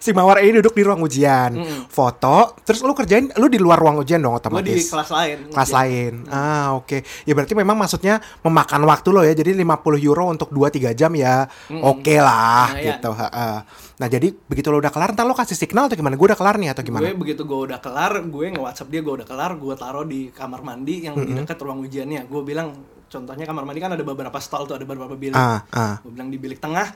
Si 0.00 0.10
Mawar 0.10 0.40
ini 0.40 0.56
duduk 0.56 0.72
di 0.72 0.80
ruang 0.80 0.98
ujian, 0.98 1.52
foto, 1.86 2.56
terus 2.60 2.80
lu 2.80 2.90
kerjain, 2.90 3.28
lu 3.36 3.46
di 3.46 3.56
luar 3.56 3.76
ruang 3.76 4.00
ujian 4.00 4.16
dong 4.16 4.32
gue 4.32 4.40
otomatis. 4.40 4.72
di 4.72 4.88
kelas 4.88 5.10
lain 5.10 5.38
kelas 5.46 5.68
Ujian. 5.68 5.76
lain. 5.76 6.12
Ah, 6.26 6.72
oke. 6.72 6.98
Ya 7.22 7.32
berarti 7.32 7.52
memang 7.52 7.76
maksudnya 7.76 8.16
memakan 8.40 8.82
waktu 8.82 9.08
lo 9.10 9.20
ya. 9.20 9.30
Jadi 9.30 9.52
50 9.54 9.68
euro 10.00 10.24
untuk 10.26 10.48
2 10.48 10.72
3 10.72 10.90
jam 10.90 11.12
ya 11.12 11.44
oke 11.70 12.14
lah 12.16 12.72
Lumayan. 12.72 12.86
gitu. 12.96 13.10
Ha-ha. 13.12 13.48
Nah, 13.94 14.08
jadi 14.08 14.32
begitu 14.32 14.68
lo 14.68 14.80
udah 14.80 14.88
kelar, 14.88 15.12
ntar 15.12 15.22
lo 15.22 15.36
kasih 15.36 15.52
signal 15.54 15.84
atau 15.84 15.94
gimana? 15.94 16.16
Gue 16.16 16.26
udah 16.26 16.38
kelar 16.38 16.56
nih 16.56 16.72
atau 16.72 16.80
gue 16.80 16.88
gimana? 16.88 17.04
begitu 17.12 17.44
gue 17.44 17.60
udah 17.68 17.78
kelar 17.78 18.16
gue 18.18 18.44
nge 18.48 18.58
WhatsApp 18.58 18.88
dia 18.88 19.00
gue 19.00 19.14
udah 19.14 19.28
kelar 19.28 19.52
gue 19.54 19.74
taruh 19.76 20.02
di 20.02 20.30
kamar 20.30 20.60
mandi 20.62 21.04
yang 21.04 21.12
di 21.14 21.36
dekat 21.36 21.60
ruang 21.60 21.84
ujiannya 21.84 22.24
gue 22.24 22.40
bilang 22.40 22.72
contohnya 23.06 23.44
kamar 23.44 23.62
mandi 23.62 23.76
kan 23.78 23.90
ada 23.90 24.00
beberapa 24.00 24.38
stall 24.38 24.64
tuh 24.64 24.72
ada 24.72 24.86
beberapa 24.86 25.12
bilik 25.12 25.34
Ah, 25.34 25.60
ah. 25.68 25.94
gue 26.00 26.10
bilang 26.10 26.26
di 26.26 26.38
bilik 26.38 26.56
tengah 26.56 26.88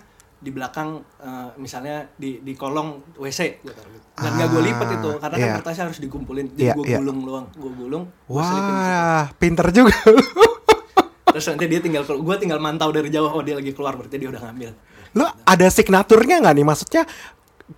di 0.45 0.51
belakang 0.53 1.01
eh, 1.25 1.49
misalnya 1.57 2.05
di 2.21 2.45
di 2.45 2.53
kolong 2.53 3.17
WC 3.17 3.65
gitu. 3.65 3.83
dan 4.21 4.31
nggak 4.37 4.49
gue 4.53 4.63
lipat 4.69 4.89
itu 5.01 5.11
karena 5.17 5.37
kan 5.41 5.49
kertasnya 5.65 5.85
harus 5.89 5.99
dikumpulin 6.05 6.47
jadi 6.53 6.71
Iya, 6.71 6.75
gue 6.77 6.85
iya. 6.85 6.99
gulung 7.01 7.19
doang 7.25 7.47
gue 7.57 7.73
gulung. 7.73 8.05
Wah, 8.29 9.33
pinter 9.41 9.73
juga. 9.73 9.97
terus 11.35 11.51
nanti 11.51 11.67
dia 11.67 11.81
tinggal 11.83 12.07
gue 12.07 12.37
tinggal 12.39 12.63
mantau 12.63 12.95
dari 12.95 13.11
jauh 13.11 13.27
oh 13.27 13.43
dia 13.43 13.59
lagi 13.59 13.75
keluar 13.75 13.99
berarti 13.99 14.23
dia 14.23 14.31
udah 14.31 14.39
ngambil 14.39 14.71
lo 15.15 15.27
ada 15.47 15.67
signaturnya 15.71 16.43
nggak 16.43 16.55
nih? 16.59 16.67
Maksudnya 16.67 17.03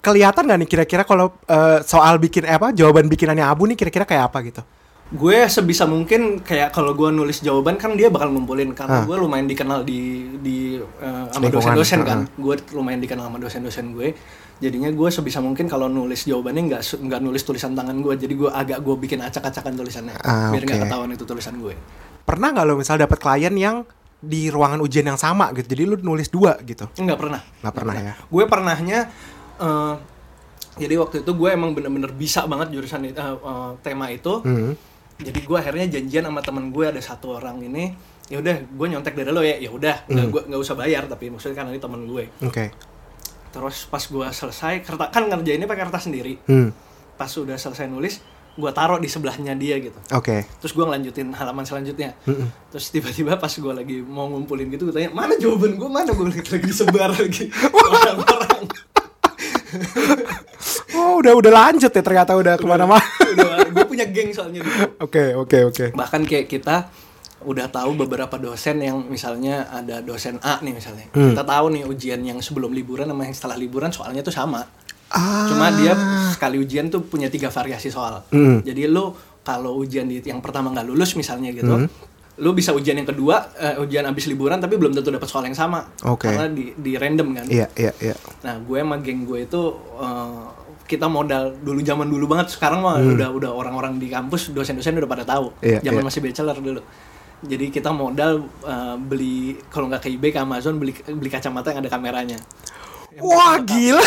kelihatan 0.03 0.43
nggak 0.49 0.59
nih 0.65 0.69
kira-kira 0.69 1.03
kalau 1.05 1.37
eh, 1.47 1.79
soal 1.85 2.19
bikin 2.19 2.49
eh, 2.49 2.57
apa 2.57 2.73
jawaban 2.73 3.07
bikinannya 3.07 3.45
Abu 3.45 3.69
nih 3.69 3.77
kira-kira 3.79 4.09
kayak 4.09 4.33
apa 4.33 4.39
gitu? 4.43 4.63
Gue 5.09 5.39
sebisa 5.47 5.87
mungkin 5.87 6.41
kayak 6.41 6.71
kalau 6.71 6.91
gue 6.93 7.07
nulis 7.09 7.39
jawaban 7.39 7.75
kan 7.75 7.95
dia 7.95 8.11
bakal 8.11 8.27
ngumpulin 8.29 8.75
karena 8.75 8.97
Ah. 8.97 9.05
gue 9.05 9.17
lumayan 9.17 9.47
dikenal 9.47 9.83
di 9.83 10.01
di 10.37 10.57
eh, 10.83 11.25
sama 11.31 11.47
dosen-dosen 11.47 12.01
kan 12.03 12.19
ah. 12.21 12.31
gue 12.33 12.55
lumayan 12.73 12.99
dikenal 12.99 13.25
sama 13.25 13.39
dosen-dosen 13.39 13.93
gue 13.93 14.19
jadinya 14.57 14.89
gue 14.89 15.09
sebisa 15.09 15.39
mungkin 15.39 15.67
kalau 15.67 15.87
nulis 15.87 16.25
jawabannya 16.25 16.63
nggak 16.67 16.83
nggak 16.99 17.21
nulis 17.21 17.39
tulisan 17.41 17.73
tangan 17.73 17.95
gue 17.97 18.15
jadi 18.17 18.35
gue 18.35 18.51
agak 18.51 18.79
gue 18.81 18.95
bikin 18.99 19.21
acak-acakan 19.21 19.73
tulisannya 19.75 20.15
Ah, 20.19 20.51
biar 20.51 20.63
nggak 20.65 20.75
oke. 20.77 20.85
ketahuan 20.85 21.11
itu 21.13 21.25
tulisan 21.25 21.55
gue 21.57 21.75
Pernah 22.21 22.49
nggak 22.51 22.65
lo 22.65 22.75
misal 22.75 22.99
dapat 22.99 23.15
klien 23.17 23.55
yang 23.55 23.77
di 24.17 24.49
ruangan 24.49 24.81
ujian 24.81 25.07
yang 25.07 25.15
sama 25.17 25.53
gitu? 25.53 25.71
Jadi 25.71 25.83
lu 25.85 25.95
nulis 26.03 26.27
dua 26.27 26.59
gitu? 26.61 26.91
nggak 26.91 27.15
pernah 27.17 27.39
Nggak 27.63 27.75
pernah 27.77 27.95
ya? 27.95 28.15
gue 28.19 28.45
pernahnya 28.45 28.99
eh, 29.57 29.95
jadi 30.77 30.95
waktu 30.99 31.23
itu 31.23 31.31
gue 31.31 31.49
emang 31.49 31.71
bener-bener 31.73 32.11
bisa 32.11 32.43
banget 32.45 32.69
jurusan 32.71 33.07
eh, 33.07 33.15
eh, 33.15 33.71
tema 33.81 34.11
itu 34.11 34.43
Hmm. 34.43 34.75
Jadi 35.17 35.41
gue 35.41 35.57
akhirnya 35.57 35.87
janjian 35.97 36.29
sama 36.29 36.45
temen 36.45 36.69
gue 36.69 36.85
ada 36.85 37.01
satu 37.01 37.41
orang 37.41 37.57
ini 37.65 37.97
ya 38.27 38.43
udah 38.43 38.57
gue 38.69 38.87
nyontek 38.91 39.15
dari 39.17 39.31
lo 39.33 39.41
ya. 39.41 39.57
Ya 39.57 39.71
udah 39.73 40.05
nggak 40.11 40.27
gue 40.29 40.43
nggak 40.53 40.61
usah 40.61 40.77
bayar 40.77 41.07
tapi 41.09 41.31
maksudnya 41.33 41.57
kan 41.57 41.71
ini 41.73 41.81
temen 41.81 42.05
gue. 42.05 42.25
Oke. 42.45 42.73
terus 43.57 43.89
pas 43.89 44.05
gue 44.05 44.27
selesai 44.29 44.85
kertas 44.85 45.09
kan 45.09 45.33
ngerjainnya 45.33 45.65
pakai 45.65 45.89
kertas 45.89 46.05
sendiri. 46.11 46.37
Hmm. 46.45 46.71
pas 47.17 47.33
udah 47.33 47.57
selesai 47.57 47.89
nulis 47.89 48.21
gue 48.57 48.71
taruh 48.73 49.01
di 49.01 49.09
sebelahnya 49.09 49.57
dia 49.57 49.81
gitu. 49.81 49.97
Oke. 50.13 50.45
terus 50.61 50.77
gue 50.77 50.85
ngelanjutin 50.85 51.33
halaman 51.33 51.65
selanjutnya. 51.65 52.13
Terus 52.69 52.93
tiba-tiba 52.93 53.41
pas 53.41 53.49
gue 53.49 53.73
lagi 53.73 54.05
mau 54.05 54.29
ngumpulin 54.29 54.69
gitu 54.69 54.93
gue 54.93 54.95
tanya 55.01 55.13
mana 55.17 55.33
jawaban 55.41 55.81
gue 55.81 55.89
mana? 55.89 56.13
Gue 56.13 56.29
lagi, 56.29 56.45
lagi 56.45 56.67
disebar 56.69 57.17
lagi. 57.17 57.49
Orang-orang. 57.73 58.63
Oh, 60.97 61.21
udah 61.21 61.33
udah 61.37 61.53
lanjut 61.53 61.93
ya 61.93 62.03
ternyata 62.05 62.37
udah 62.37 62.61
ke 62.61 62.67
mana-mana. 62.69 63.05
Punya 63.97 64.07
geng 64.07 64.31
soalnya 64.31 64.61
dulu 64.61 64.77
Oke, 65.07 65.25
oke, 65.33 65.59
oke. 65.65 65.85
bahkan 65.93 66.21
kayak 66.23 66.47
kita 66.47 66.93
udah 67.39 67.67
tahu 67.67 67.97
beberapa 67.97 68.37
dosen 68.37 68.79
yang 68.79 69.01
misalnya 69.03 69.69
ada 69.71 70.01
dosen 70.01 70.37
A 70.41 70.59
nih 70.59 70.73
misalnya 70.73 71.09
Hmm. 71.11 71.33
kita 71.33 71.43
tahu 71.43 71.67
nih 71.71 71.85
ujian 71.85 72.21
yang 72.21 72.39
sebelum 72.39 72.71
liburan 72.71 73.07
sama 73.07 73.23
yang 73.23 73.33
setelah 73.33 73.57
liburan 73.57 73.89
soalnya 73.89 74.21
tuh 74.21 74.31
sama 74.31 74.65
Ah. 75.07 75.47
cuma 75.47 75.71
dia 75.71 75.95
sekali 76.31 76.59
ujian 76.59 76.87
tuh 76.87 77.01
punya 77.03 77.27
tiga 77.27 77.47
variasi 77.49 77.89
soal 77.89 78.25
Hmm. 78.29 78.61
jadi 78.61 78.87
lo 78.87 79.15
kalau 79.41 79.79
ujian 79.79 80.05
di 80.05 80.19
yang 80.21 80.41
pertama 80.41 80.69
nggak 80.69 80.85
lulus 80.85 81.15
misalnya 81.15 81.53
gitu 81.53 81.71
Hmm. 81.71 81.87
lo 82.37 82.51
bisa 82.51 82.73
ujian 82.73 82.93
yang 82.95 83.07
kedua 83.07 83.49
eh, 83.55 83.79
ujian 83.79 84.03
abis 84.03 84.27
liburan 84.27 84.59
tapi 84.59 84.75
belum 84.75 84.93
tentu 84.93 85.09
dapat 85.09 85.25
soal 85.25 85.45
yang 85.45 85.55
sama 85.55 85.87
Oke. 86.05 86.27
karena 86.27 86.49
di, 86.49 86.75
di 86.75 86.93
random 86.95 87.29
kan 87.33 87.47
Iya, 87.47 87.69
iya, 87.75 87.93
iya. 88.03 88.17
Nah, 88.43 88.59
gue 88.59 88.77
sama 88.77 88.97
geng 88.99 89.23
gue 89.23 89.41
itu 89.43 89.63
eh, 89.97 90.45
kita 90.87 91.11
modal 91.11 91.53
dulu 91.59 91.83
zaman 91.83 92.07
dulu 92.07 92.25
banget. 92.31 92.55
Sekarang 92.55 92.81
mah 92.81 93.03
udah 93.03 93.29
udah 93.35 93.51
orang-orang 93.53 93.99
di 93.99 94.07
kampus 94.07 94.55
dosen-dosen 94.55 94.97
udah 94.97 95.11
pada 95.11 95.25
tahu. 95.27 95.53
Hmm. 95.61 95.67
Iya, 95.67 95.79
zaman 95.91 96.03
iya. 96.03 96.07
masih 96.09 96.21
bachelor 96.23 96.57
dulu. 96.63 96.81
Jadi 97.45 97.67
kita 97.69 97.91
modal 97.93 98.49
eh, 98.65 98.97
beli 98.97 99.61
kalau 99.69 99.93
nggak 99.93 100.07
ke 100.07 100.09
eBay 100.15 100.31
ke 100.33 100.41
Amazon 100.41 100.81
beli 100.81 100.97
beli 101.05 101.29
kacamata 101.29 101.75
yang 101.75 101.85
ada 101.85 101.93
kameranya. 101.93 102.39
Wah, 103.21 103.61
gila. 103.61 104.05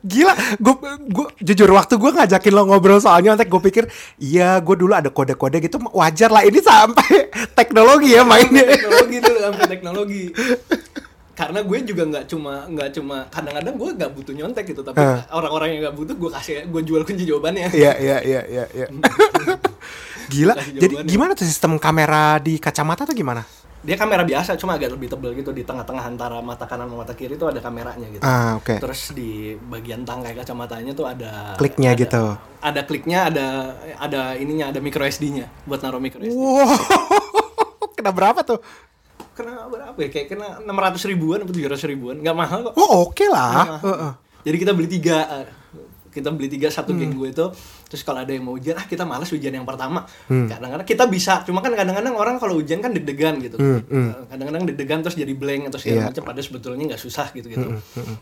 Gila, 0.00 0.34
gue 0.62 0.74
gue 1.10 1.26
jujur 1.42 1.70
waktu 1.74 1.94
gue 1.98 2.10
ngajakin 2.14 2.52
lo 2.54 2.62
ngobrol 2.70 3.02
soalnya 3.02 3.34
nanti 3.34 3.50
gue 3.50 3.62
pikir 3.62 3.84
iya 4.22 4.58
gue 4.62 4.74
dulu 4.78 4.94
ada 4.94 5.10
kode-kode 5.10 5.58
gitu 5.58 5.82
wajar 5.90 6.30
lah 6.30 6.46
ini 6.46 6.62
sampai 6.62 7.30
teknologi 7.58 8.14
ya 8.14 8.22
mainnya. 8.22 8.62
teknologi 8.62 9.16
dulu 9.18 9.38
sampai 9.42 9.66
teknologi. 9.66 10.22
Karena 11.40 11.60
gue 11.62 11.78
juga 11.82 12.02
nggak 12.04 12.24
cuma 12.26 12.68
nggak 12.68 12.88
cuma 12.92 13.16
kadang-kadang 13.32 13.74
gue 13.74 13.90
nggak 13.96 14.10
butuh 14.12 14.34
nyontek 14.34 14.64
gitu, 14.68 14.84
tapi 14.84 15.00
Ah. 15.00 15.24
orang-orang 15.32 15.68
yang 15.72 15.80
nggak 15.88 15.96
butuh 15.96 16.14
gue 16.14 16.30
kasih 16.30 16.68
gue 16.68 16.82
jual 16.84 17.02
kunci 17.02 17.24
jawabannya. 17.24 17.72
Iya, 17.72 17.92
iya, 17.96 18.18
iya, 18.20 18.40
iya, 18.44 18.64
iya. 18.70 18.86
Gila. 20.30 20.54
Jadi 20.54 20.94
gimana 21.04 21.32
tuh 21.32 21.42
sistem 21.42 21.74
kamera 21.76 22.36
di 22.38 22.56
kacamata 22.56 23.02
tuh 23.02 23.16
gimana? 23.16 23.42
Dia 23.80 23.96
kamera 23.96 24.20
biasa, 24.20 24.60
cuma 24.60 24.76
agak 24.76 24.92
lebih 24.92 25.08
tebel 25.08 25.32
gitu 25.32 25.50
di 25.50 25.64
tengah-tengah 25.64 26.04
antara 26.04 26.36
mata 26.38 26.68
kanan 26.68 26.84
sama 26.84 27.00
mata 27.00 27.16
kiri 27.16 27.34
itu 27.34 27.48
ada 27.48 27.58
kameranya 27.58 28.12
gitu. 28.12 28.20
Ah, 28.20 28.60
oke. 28.60 28.76
Terus 28.76 29.16
di 29.16 29.56
bagian 29.56 30.04
tangkai 30.04 30.36
kacamatanya 30.36 30.92
tuh 30.92 31.08
ada 31.08 31.56
Kliknya 31.56 31.96
ada- 31.96 32.00
gitu. 32.04 32.24
Ada 32.60 32.80
kliknya, 32.84 33.18
ada 33.24 33.46
ada 33.96 34.36
ininya, 34.36 34.68
ada 34.68 34.84
micro 34.84 35.00
SD-nya 35.00 35.48
buat 35.64 35.80
naruh 35.80 35.96
micro 35.96 36.20
SD. 36.20 36.36
Wow. 36.36 36.76
Kena 37.96 38.12
berapa 38.12 38.44
tuh? 38.44 38.60
Kena 39.40 39.64
berapa 39.66 39.96
ya? 39.96 40.08
Kayak 40.08 40.26
kena 40.28 40.46
600 40.60 41.10
ribuan 41.10 41.38
atau 41.40 41.50
700 41.50 41.88
ribuan. 41.88 42.16
Nggak 42.18 42.36
mahal 42.36 42.58
kok. 42.68 42.74
Oh, 42.76 43.08
oke 43.08 43.24
lah. 43.26 43.50
Nggak 43.50 43.68
mahal. 43.72 43.84
Heeh. 43.88 44.12
Jadi 44.40 44.56
kita 44.58 44.72
beli 44.72 44.88
tiga. 44.90 45.16
eh, 45.38 45.46
Kita 46.10 46.26
beli 46.28 46.50
tiga 46.50 46.66
satu 46.66 46.90
Hmm. 46.90 46.98
geng 46.98 47.14
gue 47.14 47.30
itu. 47.30 47.46
Terus 47.86 48.02
kalau 48.02 48.18
ada 48.18 48.34
yang 48.34 48.42
mau 48.42 48.58
ujian, 48.58 48.74
ah 48.74 48.82
kita 48.82 49.06
malas 49.06 49.30
ujian 49.30 49.54
yang 49.54 49.62
pertama. 49.62 50.02
Hmm. 50.26 50.50
Kadang-kadang 50.50 50.82
kita 50.84 51.06
bisa, 51.06 51.46
cuma 51.46 51.62
kan 51.62 51.70
kadang-kadang 51.70 52.18
orang 52.18 52.34
kalau 52.36 52.58
ujian 52.58 52.78
kan 52.78 52.90
deg-degan 52.90 53.38
gitu. 53.38 53.54
Hmm, 53.54 53.78
hmm. 53.80 54.08
Eh, 54.10 54.24
Kadang-kadang 54.26 54.66
deg-degan 54.66 54.98
terus 55.00 55.14
jadi 55.14 55.30
blank 55.32 55.70
atau 55.70 55.78
segala 55.78 56.10
macam. 56.10 56.22
Padahal 56.24 56.42
sebetulnya 56.42 56.84
nggak 56.90 56.98
susah 56.98 57.30
gitu 57.30 57.46
gitu. 57.46 57.62
Hmm, 57.62 58.18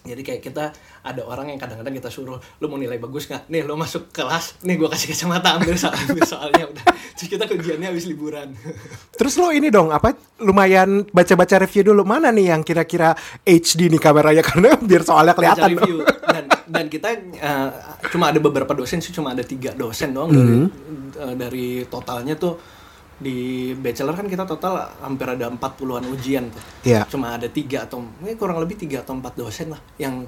Jadi 0.00 0.22
kayak 0.24 0.40
kita 0.40 0.72
ada 1.04 1.22
orang 1.28 1.52
yang 1.52 1.60
kadang-kadang 1.60 1.92
kita 1.92 2.08
suruh, 2.08 2.40
lu 2.40 2.66
mau 2.72 2.80
nilai 2.80 2.96
bagus 2.96 3.28
nggak? 3.28 3.52
Nih 3.52 3.68
lo 3.68 3.76
masuk 3.76 4.08
kelas, 4.08 4.56
nih 4.64 4.80
gua 4.80 4.88
kasih 4.88 5.12
kacamata 5.12 5.60
ambil 5.60 5.76
soal 5.76 5.92
ambil 6.08 6.24
soalnya 6.24 6.64
udah. 6.72 6.84
Terus 7.20 7.28
kita 7.28 7.44
ujiannya 7.44 7.88
habis 7.92 8.08
liburan. 8.08 8.56
Terus 9.20 9.34
lo 9.36 9.52
ini 9.52 9.68
dong 9.68 9.92
apa 9.92 10.16
lumayan 10.40 11.04
baca-baca 11.12 11.60
review 11.60 11.92
dulu 11.92 12.08
mana 12.08 12.32
nih 12.32 12.56
yang 12.56 12.64
kira-kira 12.64 13.12
HD 13.44 13.92
nih 13.92 14.00
kameranya 14.00 14.40
karena 14.48 14.80
biar 14.80 15.02
soalnya 15.04 15.36
Baca 15.36 15.40
kelihatan. 15.44 15.68
review 15.76 15.96
dan 16.24 16.44
dan 16.64 16.84
kita 16.88 17.08
eh, 17.36 17.70
cuma 18.08 18.32
ada 18.32 18.40
beberapa 18.40 18.72
dosen 18.72 19.04
sih 19.04 19.12
cuma 19.12 19.36
ada 19.36 19.44
tiga 19.44 19.76
dosen 19.76 20.16
doang 20.16 20.32
dari 20.32 20.56
eh, 21.12 21.34
dari 21.36 21.66
totalnya 21.84 22.40
tuh 22.40 22.79
di 23.20 23.70
bachelor 23.76 24.16
kan 24.16 24.24
kita 24.24 24.48
total 24.48 24.80
hampir 25.04 25.28
ada 25.28 25.52
40-an 25.52 26.04
ujian 26.08 26.48
tuh. 26.48 26.64
Iya. 26.88 27.04
Cuma 27.04 27.36
ada 27.36 27.46
tiga 27.52 27.84
atau 27.84 28.00
kurang 28.40 28.56
lebih 28.64 28.80
tiga 28.80 29.04
atau 29.04 29.12
empat 29.12 29.36
dosen 29.36 29.76
lah 29.76 29.80
yang 30.00 30.24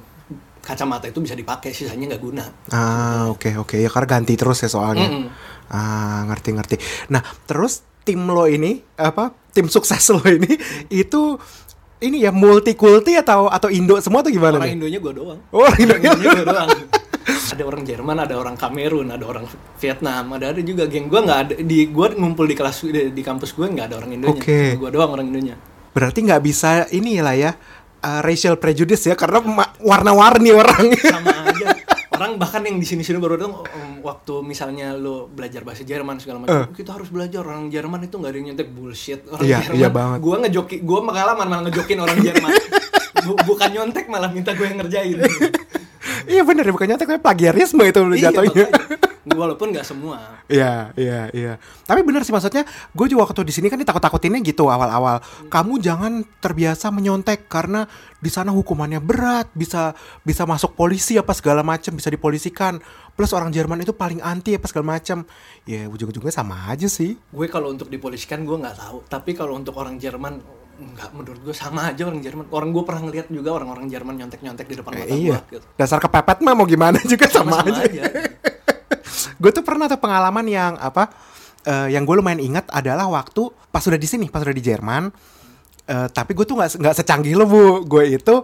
kacamata 0.63 1.11
itu 1.11 1.19
bisa 1.19 1.33
dipakai 1.35 1.73
sisanya 1.73 2.15
nggak 2.15 2.23
guna. 2.23 2.45
Ah, 2.71 3.33
oke 3.33 3.57
oke 3.59 3.81
ya 3.81 3.89
karena 3.89 4.09
ganti 4.21 4.37
terus 4.37 4.61
ya 4.61 4.71
soalnya. 4.71 5.09
Mm-mm. 5.09 5.27
Ah, 5.73 6.29
ngerti-ngerti. 6.29 7.09
Nah, 7.09 7.25
terus 7.49 7.83
tim 8.05 8.21
lo 8.29 8.45
ini 8.45 8.85
apa? 9.01 9.33
Tim 9.57 9.67
sukses 9.73 10.05
lo 10.13 10.23
ini 10.29 10.53
itu 10.93 11.41
ini 12.03 12.23
ya 12.23 12.31
multikulti 12.31 13.17
atau 13.17 13.49
atau 13.49 13.73
Indo 13.73 13.97
semua 14.05 14.21
atau 14.21 14.31
gimana 14.31 14.61
Orang 14.61 14.69
nih? 14.69 14.75
Indonya 14.77 14.99
gua 15.01 15.13
doang. 15.17 15.41
Oh, 15.49 15.71
Indonya. 15.81 16.13
Indonya 16.13 16.31
gua 16.45 16.47
doang. 16.47 16.71
ada 17.53 17.63
orang 17.63 17.83
Jerman, 17.85 18.17
ada 18.19 18.35
orang 18.35 18.57
Kamerun, 18.57 19.09
ada 19.13 19.25
orang 19.25 19.45
Vietnam, 19.77 20.25
ada 20.33 20.51
ada 20.51 20.61
juga 20.61 20.89
geng 20.89 21.07
gua 21.07 21.21
nggak 21.23 21.39
ada 21.39 21.55
di 21.61 21.93
gua 21.93 22.09
ngumpul 22.11 22.49
di 22.49 22.57
kelas 22.57 22.89
di, 22.89 23.13
di 23.13 23.23
kampus 23.23 23.53
gua 23.53 23.69
nggak 23.69 23.87
ada 23.93 23.97
orang 24.01 24.11
Indonya. 24.17 24.41
Oke. 24.41 24.61
Gua 24.77 24.89
doang 24.89 25.13
orang 25.13 25.29
Indonya. 25.29 25.57
Berarti 25.93 26.25
nggak 26.25 26.41
bisa 26.41 26.89
ini 26.91 27.21
lah 27.21 27.37
ya 27.37 27.53
uh, 28.01 28.21
racial 28.21 28.57
prejudice 28.57 29.07
ya 29.07 29.15
karena 29.15 29.45
warna-warni 29.79 30.51
orangnya. 30.51 31.01
sama 31.13 31.33
aja 31.53 31.69
orang 32.13 32.39
bahkan 32.39 32.63
yang 32.63 32.79
di 32.79 32.87
sini 32.87 33.03
sini 33.03 33.19
baru 33.19 33.35
datang 33.35 33.57
um, 33.57 33.93
waktu 34.01 34.47
misalnya 34.47 34.95
lo 34.95 35.27
belajar 35.27 35.67
bahasa 35.67 35.83
Jerman 35.83 36.23
segala 36.23 36.45
macam 36.45 36.71
kita 36.71 36.95
harus 36.95 37.11
belajar 37.11 37.43
orang 37.43 37.67
Jerman 37.67 38.07
itu 38.07 38.15
nggak 38.15 38.31
ada 38.31 38.39
yang 38.39 38.47
nyontek 38.53 38.69
bullshit 38.71 39.21
orang. 39.27 39.43
Iya, 39.43 39.59
Jerman 39.65 39.77
iya 39.81 39.89
banget. 39.91 40.19
gue 40.23 40.37
ngejoki 40.47 40.77
gue 40.81 40.99
pengalaman 41.03 41.47
malah 41.49 41.63
ngejokin 41.67 41.99
orang 41.99 42.19
Jerman 42.23 42.51
Bu- 43.27 43.43
bukan 43.43 43.69
nyontek 43.75 44.07
malah 44.07 44.31
minta 44.31 44.55
gue 44.55 44.67
yang 44.67 44.79
ngerjain 44.83 45.19
iya 46.33 46.43
bener 46.43 46.65
bukan 46.67 46.89
nyontek 46.89 47.07
tapi 47.07 47.21
plagiarisme 47.21 47.83
itu 47.85 48.01
Iya, 48.11 48.33
jatuhnya. 48.33 48.67
walaupun 49.23 49.71
nggak 49.71 49.87
semua 49.87 50.41
Iya, 50.51 50.93
iya, 50.99 51.31
iya. 51.33 51.53
Tapi 51.87 52.03
bener 52.03 52.21
sih 52.21 52.35
maksudnya, 52.35 52.67
gue 52.67 53.07
juga 53.09 53.25
waktu 53.25 53.41
di 53.41 53.55
sini 53.55 53.73
kan 53.73 53.81
ditakut-takutinnya 53.81 54.45
gitu 54.45 54.69
awal-awal. 54.69 55.23
Kamu 55.49 55.81
jangan 55.81 56.27
terbiasa 56.43 56.93
menyontek 56.93 57.49
karena 57.49 57.89
di 58.19 58.29
sana 58.29 58.53
hukumannya 58.53 59.01
berat, 59.01 59.49
bisa 59.57 59.97
bisa 60.21 60.45
masuk 60.45 60.77
polisi 60.77 61.17
apa 61.17 61.33
segala 61.33 61.65
macam, 61.65 61.97
bisa 61.97 62.13
dipolisikan. 62.13 62.83
Plus 63.17 63.33
orang 63.33 63.49
Jerman 63.49 63.81
itu 63.81 63.97
paling 63.97 64.21
anti 64.21 64.53
apa 64.53 64.69
segala 64.69 65.01
macam. 65.01 65.25
Ya 65.65 65.89
ujung-ujungnya 65.89 66.35
sama 66.35 66.69
aja 66.69 66.85
sih. 66.85 67.17
gue 67.17 67.47
kalau 67.49 67.73
untuk 67.73 67.89
dipolisikan 67.89 68.45
gue 68.45 68.59
nggak 68.59 68.77
tahu 68.77 68.99
tapi 69.07 69.33
kalau 69.33 69.57
untuk 69.57 69.73
orang 69.79 69.97
Jerman 69.97 70.43
nggak 70.83 71.11
menurut 71.15 71.41
gue 71.41 71.55
sama 71.55 71.89
aja 71.89 72.03
orang 72.05 72.19
Jerman. 72.19 72.45
Orang 72.51 72.71
gue 72.71 72.83
pernah 72.83 73.03
ngeliat 73.07 73.27
juga 73.29 73.51
orang-orang 73.55 73.87
Jerman 73.87 74.15
nyontek 74.19 74.41
nyontek 74.43 74.67
di 74.67 74.77
depan 74.77 74.91
Eh, 74.93 74.99
mata 75.01 75.15
iya. 75.15 75.39
gue 75.39 75.57
gitu. 75.57 75.67
Dasar 75.75 75.99
kepepet 75.99 76.39
mah 76.41 76.55
mau 76.55 76.67
gimana 76.67 76.99
juga 77.13 77.27
sama, 77.27 77.63
sama-sama 77.63 77.87
aja. 77.87 78.03
aja. 78.03 78.03
Gue 79.43 79.51
tuh 79.51 79.67
pernah 79.67 79.87
tuh 79.87 79.99
pengalaman 79.99 80.47
yang 80.47 80.79
apa 80.79 81.11
eh, 81.63 81.93
yang 81.93 82.03
gue 82.03 82.17
lumayan 82.17 82.39
ingat 82.39 82.71
adalah 82.71 83.07
waktu 83.09 83.51
pas 83.69 83.83
udah 83.83 83.99
di 83.99 84.07
sini 84.07 84.27
pas 84.27 84.41
udah 84.41 84.55
di 84.55 84.63
Jerman. 84.63 85.11
Eh, 85.83 86.09
tapi 86.15 86.33
gue 86.33 86.47
tuh 86.47 86.55
nggak 86.55 86.79
nggak 86.79 86.95
secanggih 87.03 87.35
lo 87.35 87.45
bu. 87.45 87.83
Gue 87.85 88.15
itu 88.15 88.35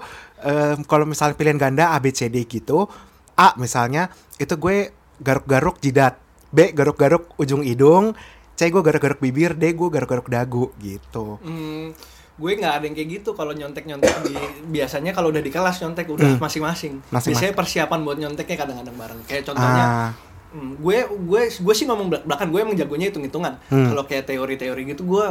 eh, 0.42 0.74
kalau 0.84 1.06
misalnya 1.06 1.38
pilihan 1.38 1.58
ganda 1.58 1.94
A 1.94 2.02
B 2.02 2.10
C 2.10 2.26
D 2.26 2.42
gitu 2.44 2.86
A 3.34 3.54
misalnya 3.56 4.10
itu 4.36 4.54
gue 4.58 4.90
garuk-garuk 5.18 5.78
jidat. 5.78 6.18
B 6.50 6.74
garuk-garuk 6.74 7.38
ujung 7.38 7.62
hidung. 7.62 8.18
C 8.58 8.66
gue 8.66 8.82
garuk-garuk 8.82 9.22
bibir. 9.22 9.54
D 9.54 9.70
gue 9.70 9.88
garuk-garuk 9.88 10.26
dagu 10.26 10.74
gitu. 10.82 11.38
Hmm, 11.38 11.94
gue 12.38 12.50
nggak 12.54 12.72
ada 12.72 12.84
yang 12.84 12.94
kayak 12.94 13.08
gitu 13.12 13.30
kalau 13.32 13.50
nyontek 13.50 13.82
nyontek 13.84 14.14
di 14.22 14.34
biasanya 14.70 15.10
kalau 15.10 15.28
udah 15.28 15.40
di 15.40 15.50
kelas 15.50 15.76
nyontek 15.78 16.06
udah 16.06 16.38
masing-masing 16.38 17.02
Hmm. 17.02 17.10
Masing-masing. 17.10 17.30
biasanya 17.34 17.54
persiapan 17.54 17.98
buat 18.00 18.16
nyonteknya 18.16 18.56
kadang-kadang 18.56 18.94
bareng 18.94 19.20
kayak 19.24 19.42
contohnya 19.44 19.84
ah 19.84 20.12
Hmm, 20.48 20.80
gue 20.80 20.96
gue 21.04 21.42
gue 21.52 21.74
sih 21.76 21.84
ngomong 21.84 22.08
belak 22.08 22.24
belakan 22.24 22.48
gue 22.48 22.60
emang 22.62 22.72
jagonya 22.72 23.12
hitung 23.12 23.20
hitungan 23.20 23.60
Hmm. 23.68 23.84
kalau 23.86 24.02
kayak 24.02 24.24
teori-teori 24.24 24.82
gitu 24.88 25.04
gue 25.04 25.26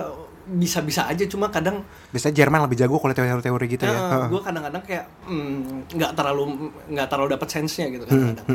bisa 0.48 0.80
bisa 0.80 1.04
aja 1.04 1.26
cuma 1.26 1.50
kadang 1.50 1.82
biasanya 2.08 2.38
Jerman 2.38 2.64
lebih 2.64 2.78
jago 2.78 2.96
kalau 2.96 3.12
teori-teori 3.12 3.66
gitu 3.68 3.84
ya 3.84 3.98
Heeh. 3.98 4.30
gue 4.30 4.40
kadang-kadang 4.40 4.80
kayak 4.80 5.10
hmm, 5.24 5.90
nggak 5.90 6.12
terlalu 6.14 6.44
nggak 6.88 7.08
terlalu 7.08 7.30
dapat 7.34 7.48
sensenya 7.50 7.88
gitu 7.90 8.06
Hmm, 8.06 8.38
kadang-kadang 8.38 8.46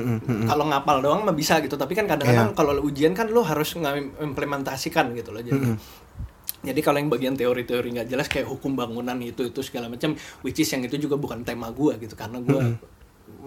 kalau 0.46 0.64
ngapal 0.66 0.96
doang 1.00 1.20
mah 1.22 1.34
bisa 1.34 1.58
gitu 1.58 1.74
tapi 1.74 1.92
kan 1.92 2.06
kadang-kadang 2.06 2.48
Iya. 2.48 2.54
kalau 2.54 2.72
ujian 2.80 3.10
kan 3.10 3.26
lo 3.26 3.42
harus 3.42 3.74
mengimplementasikan 3.74 5.10
gitu 5.14 5.30
loh 5.30 5.42
jadi 5.42 5.58
Hmm, 5.58 5.76
jadi 6.62 6.78
kalau 6.78 7.02
yang 7.02 7.10
bagian 7.10 7.34
teori-teori 7.34 7.88
nggak 7.98 8.08
jelas 8.08 8.30
kayak 8.30 8.46
hukum 8.46 8.78
bangunan 8.78 9.18
itu 9.18 9.42
itu 9.50 9.60
segala 9.66 9.90
macam 9.90 10.14
which 10.46 10.62
is 10.62 10.70
yang 10.70 10.86
itu 10.86 10.94
juga 10.94 11.18
bukan 11.18 11.42
tema 11.42 11.74
gue 11.74 11.98
gitu. 11.98 12.14
Karena 12.14 12.38
gue 12.38 12.78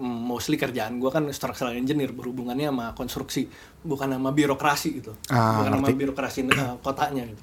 mostly 0.04 0.60
kerjaan 0.60 1.00
gue 1.00 1.08
kan 1.08 1.24
structural 1.32 1.72
engineer 1.72 2.12
berhubungannya 2.12 2.68
sama 2.68 2.86
konstruksi 2.92 3.48
bukan 3.80 4.12
sama 4.12 4.36
birokrasi 4.36 4.88
gitu. 5.00 5.16
Ah, 5.32 5.64
bukan 5.64 5.80
sama 5.80 5.88
birokrasi 5.96 6.38
uh, 6.44 6.76
kotanya 6.84 7.24
gitu. 7.32 7.42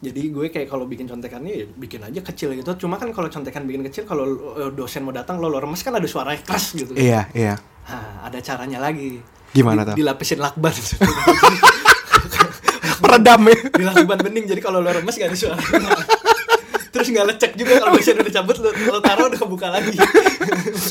Jadi 0.00 0.32
gue 0.32 0.48
kayak 0.48 0.72
kalau 0.72 0.88
bikin 0.88 1.04
contekannya 1.04 1.52
ya 1.52 1.64
bikin 1.68 2.00
aja 2.00 2.20
kecil 2.24 2.56
gitu. 2.56 2.72
Cuma 2.80 2.96
kan 2.96 3.12
kalau 3.12 3.28
contekan 3.28 3.68
bikin 3.68 3.84
kecil 3.92 4.08
kalau 4.08 4.24
uh, 4.56 4.72
dosen 4.72 5.04
mau 5.04 5.12
datang 5.12 5.36
lo 5.36 5.52
lo 5.52 5.60
remes 5.60 5.84
kan 5.84 5.92
ada 5.92 6.08
suaranya 6.08 6.40
keras 6.40 6.72
gitu 6.72 6.96
iya 6.96 7.28
iya. 7.36 7.60
Nah, 7.84 8.24
ada 8.24 8.40
caranya 8.40 8.80
lagi. 8.80 9.20
Gimana 9.52 9.82
tuh? 9.82 9.98
dilapisin 9.98 10.40
lakban 10.40 10.72
peredam 13.00 13.40
ya. 13.48 13.56
Di 13.80 13.82
lakban 13.82 14.20
bening 14.20 14.44
jadi 14.46 14.60
kalau 14.60 14.78
lo 14.78 14.92
remes 14.92 15.16
gak 15.16 15.32
ada 15.32 15.36
suara 15.36 15.56
terus 16.90 17.06
nggak 17.06 17.22
lecek 17.22 17.52
juga 17.54 17.78
kalau 17.78 17.94
dosen 17.94 18.18
udah 18.18 18.34
cabut 18.34 18.56
lo, 18.58 18.70
lo 18.74 18.98
taruh 18.98 19.30
udah 19.30 19.38
kebuka 19.38 19.70
lagi. 19.70 19.94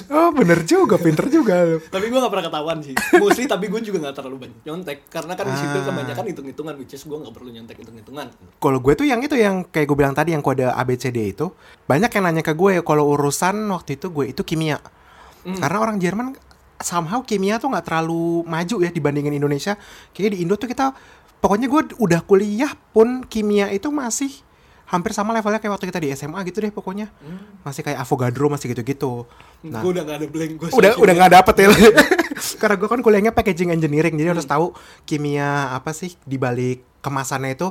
Oh 0.10 0.34
bener 0.34 0.66
juga 0.66 0.98
pinter 0.98 1.30
juga 1.30 1.78
tapi 1.92 2.10
gue 2.10 2.18
gak 2.18 2.32
pernah 2.32 2.46
ketahuan 2.50 2.78
sih. 2.82 2.96
Mostly 3.20 3.46
tapi 3.46 3.68
gue 3.68 3.78
juga 3.84 4.10
gak 4.10 4.16
terlalu 4.22 4.48
banyak 4.48 4.58
nyontek. 4.64 5.06
Karena 5.12 5.36
kan 5.36 5.46
di 5.52 5.58
situ 5.60 5.76
Ah. 5.76 5.86
kebanyakan 5.86 6.24
hitung 6.26 6.48
hitungan 6.50 6.74
which 6.80 6.96
is 6.96 7.04
gue 7.04 7.14
gak 7.14 7.36
perlu 7.36 7.52
nyontek 7.52 7.78
hitung 7.78 7.94
hitungan 7.94 8.32
Kalau 8.58 8.80
gue 8.80 8.94
tuh 8.96 9.06
yang 9.06 9.20
itu 9.22 9.36
yang 9.36 9.68
kayak 9.68 9.86
gue 9.86 9.98
bilang 10.00 10.16
tadi 10.16 10.34
yang 10.34 10.42
kode 10.42 10.66
ABCD 10.66 11.36
itu 11.36 11.52
banyak 11.86 12.10
yang 12.10 12.24
nanya 12.26 12.42
ke 12.42 12.56
gue 12.56 12.80
kalau 12.82 13.06
urusan 13.14 13.60
waktu 13.70 14.00
itu 14.00 14.08
gue 14.10 14.26
itu 14.32 14.42
kimia. 14.42 14.80
Karena 15.44 15.78
orang 15.78 16.00
Jerman 16.00 16.34
somehow 16.80 17.20
kimia 17.22 17.60
tuh 17.60 17.70
nggak 17.70 17.86
terlalu 17.86 18.48
maju 18.48 18.76
ya 18.82 18.90
dibandingin 18.90 19.36
Indonesia. 19.36 19.76
Kayaknya 20.16 20.32
di 20.32 20.38
Indo 20.48 20.56
tuh 20.56 20.72
kita 20.72 20.96
pokoknya 21.40 21.68
gue 21.72 21.82
udah 22.00 22.22
kuliah 22.24 22.72
pun 22.96 23.24
kimia 23.26 23.72
itu 23.72 23.88
masih 23.90 24.32
hampir 24.90 25.14
sama 25.14 25.38
levelnya 25.38 25.62
kayak 25.62 25.74
waktu 25.78 25.86
kita 25.86 26.00
di 26.02 26.10
SMA 26.18 26.40
gitu 26.50 26.66
deh 26.66 26.74
pokoknya. 26.74 27.14
Masih 27.62 27.86
kayak 27.86 28.02
Avogadro 28.02 28.50
masih 28.50 28.74
gitu-gitu. 28.74 29.30
Nah, 29.64 29.84
gue 29.84 29.92
udah 29.92 30.04
gak 30.08 30.18
ada 30.24 30.28
blank 30.32 30.54
gue 30.56 30.68
udah 30.72 30.92
udah 30.96 31.14
nggak 31.20 31.32
dapet 31.36 31.56
ya 31.60 31.68
karena 32.64 32.76
gue 32.80 32.88
kan 32.88 33.04
kuliahnya 33.04 33.36
packaging 33.36 33.76
engineering 33.76 34.16
jadi 34.16 34.32
harus 34.32 34.48
tahu 34.48 34.72
kimia 35.04 35.76
apa 35.76 35.92
sih 35.92 36.16
di 36.24 36.40
balik 36.40 36.80
kemasannya 37.04 37.60
itu 37.60 37.68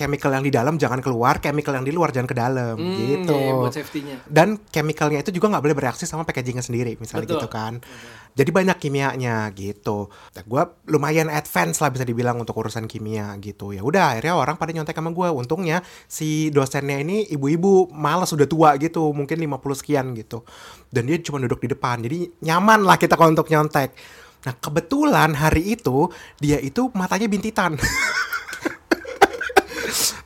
chemical 0.00 0.32
yang 0.32 0.40
di 0.40 0.48
dalam 0.48 0.80
jangan 0.80 1.04
keluar 1.04 1.36
chemical 1.44 1.76
yang 1.76 1.84
di 1.84 1.92
luar 1.92 2.08
jangan 2.08 2.28
ke 2.32 2.36
dalam. 2.36 2.80
Gitu. 2.80 3.36
iya, 3.36 3.52
buat 3.52 3.76
safety-nya. 3.76 4.16
Dan 4.24 4.56
chemicalnya 4.72 5.20
itu 5.20 5.28
juga 5.36 5.52
nggak 5.52 5.64
boleh 5.68 5.76
bereaksi 5.76 6.08
sama 6.08 6.24
packagingnya 6.24 6.64
sendiri 6.64 6.96
misalnya 6.96 7.28
Betul. 7.28 7.44
gitu 7.44 7.48
kan. 7.52 7.84
Jadi 8.32 8.50
banyak 8.54 8.78
kimianya 8.80 9.52
gitu. 9.52 10.08
Nah, 10.08 10.42
gue 10.46 10.62
lumayan 10.88 11.28
advance 11.28 11.82
lah 11.82 11.90
bisa 11.92 12.08
dibilang 12.08 12.40
untuk 12.40 12.56
urusan 12.56 12.88
kimia 12.88 13.36
gitu. 13.42 13.76
Ya 13.76 13.84
udah 13.84 14.16
akhirnya 14.16 14.38
orang 14.38 14.56
pada 14.56 14.72
nyontek 14.72 14.96
sama 14.96 15.12
gue 15.12 15.28
untungnya 15.28 15.84
si 16.08 16.48
dosennya 16.48 17.02
ini 17.04 17.28
ibu-ibu 17.28 17.92
malas 17.92 18.32
sudah 18.32 18.48
tua 18.48 18.80
gitu 18.80 19.12
mungkin 19.12 19.36
50 19.36 19.80
sekian 19.84 20.16
gitu. 20.16 20.46
Dan 20.88 21.10
dia 21.10 21.20
cuma 21.20 21.36
duduk 21.42 21.60
di 21.60 21.68
depan. 21.68 22.00
Jadi 22.00 22.40
nyaman 22.40 22.86
lah 22.86 22.96
kita 22.96 23.18
kalau 23.20 23.36
untuk 23.36 23.50
nyontek. 23.52 23.92
Nah 24.40 24.54
kebetulan 24.56 25.36
hari 25.36 25.76
itu 25.76 26.08
dia 26.40 26.56
itu 26.56 26.88
matanya 26.96 27.28
bintitan 27.28 27.76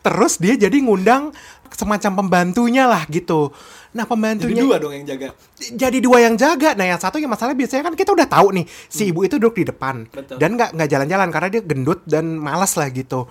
terus 0.05 0.37
dia 0.37 0.55
jadi 0.61 0.77
ngundang 0.85 1.33
semacam 1.73 2.23
pembantunya 2.23 2.85
lah 2.85 3.09
gitu 3.09 3.51
nah 3.97 4.05
jadi 4.05 4.11
pembantunya 4.13 4.63
dua 4.63 4.77
dong 4.77 4.93
yang 4.93 5.07
jaga 5.09 5.33
jadi 5.55 5.99
dua 6.03 6.19
yang 6.21 6.35
jaga. 6.37 6.77
Nah, 6.77 6.85
yang 6.85 7.01
satu 7.01 7.17
yang 7.17 7.31
masalah 7.33 7.57
biasanya 7.57 7.87
kan 7.87 7.95
kita 7.97 8.13
udah 8.13 8.29
tahu 8.29 8.53
nih 8.61 8.67
si 8.69 9.09
ibu 9.15 9.25
itu 9.25 9.41
duduk 9.41 9.57
di 9.63 9.65
depan 9.71 10.05
Betul. 10.11 10.37
dan 10.37 10.59
nggak 10.59 10.71
nggak 10.77 10.89
jalan-jalan 10.91 11.29
karena 11.33 11.49
dia 11.49 11.63
gendut 11.65 12.01
dan 12.05 12.37
malas 12.37 12.77
lah 12.77 12.91
gitu. 12.91 13.25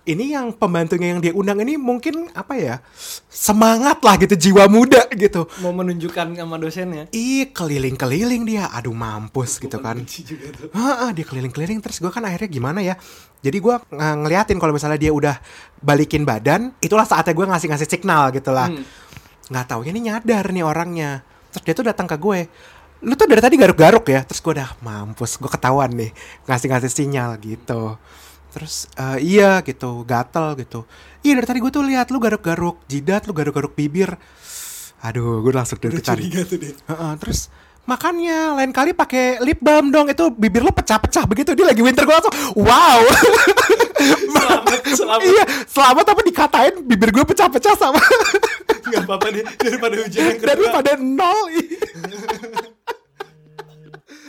Ini 0.00 0.32
yang 0.32 0.56
pembantunya 0.56 1.12
yang 1.12 1.20
dia 1.20 1.36
undang 1.36 1.60
ini 1.60 1.76
mungkin 1.76 2.32
apa 2.32 2.56
ya 2.56 2.74
semangat 3.28 4.00
lah 4.00 4.16
gitu 4.16 4.32
jiwa 4.32 4.64
muda 4.64 5.04
gitu. 5.12 5.44
mau 5.60 5.76
menunjukkan 5.76 6.32
sama 6.32 6.56
dosennya? 6.56 7.04
Ih 7.12 7.52
keliling-keliling 7.52 8.48
dia, 8.48 8.72
aduh 8.72 8.96
mampus 8.96 9.60
gitu 9.60 9.76
kan. 9.76 10.00
Heeh, 10.72 11.10
dia 11.12 11.24
keliling-keliling. 11.28 11.84
Terus 11.84 12.00
gue 12.00 12.08
kan 12.08 12.24
akhirnya 12.24 12.48
gimana 12.48 12.80
ya? 12.80 12.96
Jadi 13.44 13.60
gue 13.60 13.76
ng- 13.92 14.18
ngeliatin 14.24 14.56
kalau 14.56 14.72
misalnya 14.72 14.96
dia 14.96 15.12
udah 15.12 15.36
balikin 15.80 16.24
badan 16.24 16.72
itulah 16.80 17.04
saatnya 17.04 17.36
gue 17.36 17.46
ngasih-ngasih 17.46 17.88
signal 17.88 18.32
gitu 18.32 18.50
lah. 18.50 18.72
Hmm. 18.72 18.84
nggak 19.50 19.66
taunya 19.66 19.90
nih 19.90 20.04
nyadar 20.08 20.44
nih 20.48 20.62
orangnya. 20.62 21.26
Terus 21.50 21.62
dia 21.66 21.74
tuh 21.74 21.84
datang 21.84 22.06
ke 22.06 22.14
gue. 22.16 22.46
Lu 23.02 23.18
tuh 23.18 23.26
dari 23.26 23.42
tadi 23.42 23.58
garuk-garuk 23.58 24.06
ya? 24.08 24.24
Terus 24.24 24.40
gue 24.40 24.52
udah 24.56 24.80
mampus 24.80 25.36
gue 25.36 25.50
ketahuan 25.50 25.90
nih. 25.92 26.14
Ngasih-ngasih 26.46 26.88
sinyal 26.88 27.36
gitu 27.42 27.98
terus 28.50 28.90
"Eh, 28.94 29.18
iya 29.38 29.62
gitu 29.62 30.02
gatel 30.04 30.58
gitu. 30.58 30.84
Iya 31.22 31.38
dari 31.40 31.46
tadi 31.46 31.58
gue 31.62 31.72
tuh 31.72 31.84
lihat 31.86 32.10
lu 32.10 32.18
garuk-garuk 32.18 32.82
jidat 32.86 33.24
lu 33.24 33.32
garuk-garuk 33.32 33.72
bibir. 33.72 34.14
Aduh 35.00 35.40
gue 35.40 35.52
langsung 35.54 35.80
curiga 35.80 36.44
tuh 36.44 36.58
deh 36.60 36.76
Heeh, 36.76 37.12
terus 37.16 37.48
makannya 37.88 38.60
lain 38.60 38.70
kali 38.70 38.92
pakai 38.92 39.40
lip 39.40 39.58
balm 39.62 39.88
dong. 39.88 40.10
Itu 40.12 40.28
bibir 40.34 40.60
lo 40.60 40.74
pecah-pecah 40.74 41.24
begitu 41.24 41.56
dia 41.56 41.66
lagi 41.66 41.80
winter 41.80 42.04
gue 42.04 42.14
langsung 42.14 42.34
wow! 42.58 43.00
Selamat 44.00 44.80
selamat. 44.96 45.20
Iya 45.28 45.44
selamat 45.68 46.04
tapi 46.08 46.20
dikatain 46.32 46.74
bibir 46.88 47.10
gue 47.12 47.24
pecah-pecah 47.24 47.74
sama 47.76 48.00
nggak 48.90 49.06
apa-apa 49.06 49.26
deh 49.30 49.44
daripada 49.60 49.94
hujan 50.02 50.20
yang 50.24 50.38
daripada 50.42 50.90
nol 50.98 51.40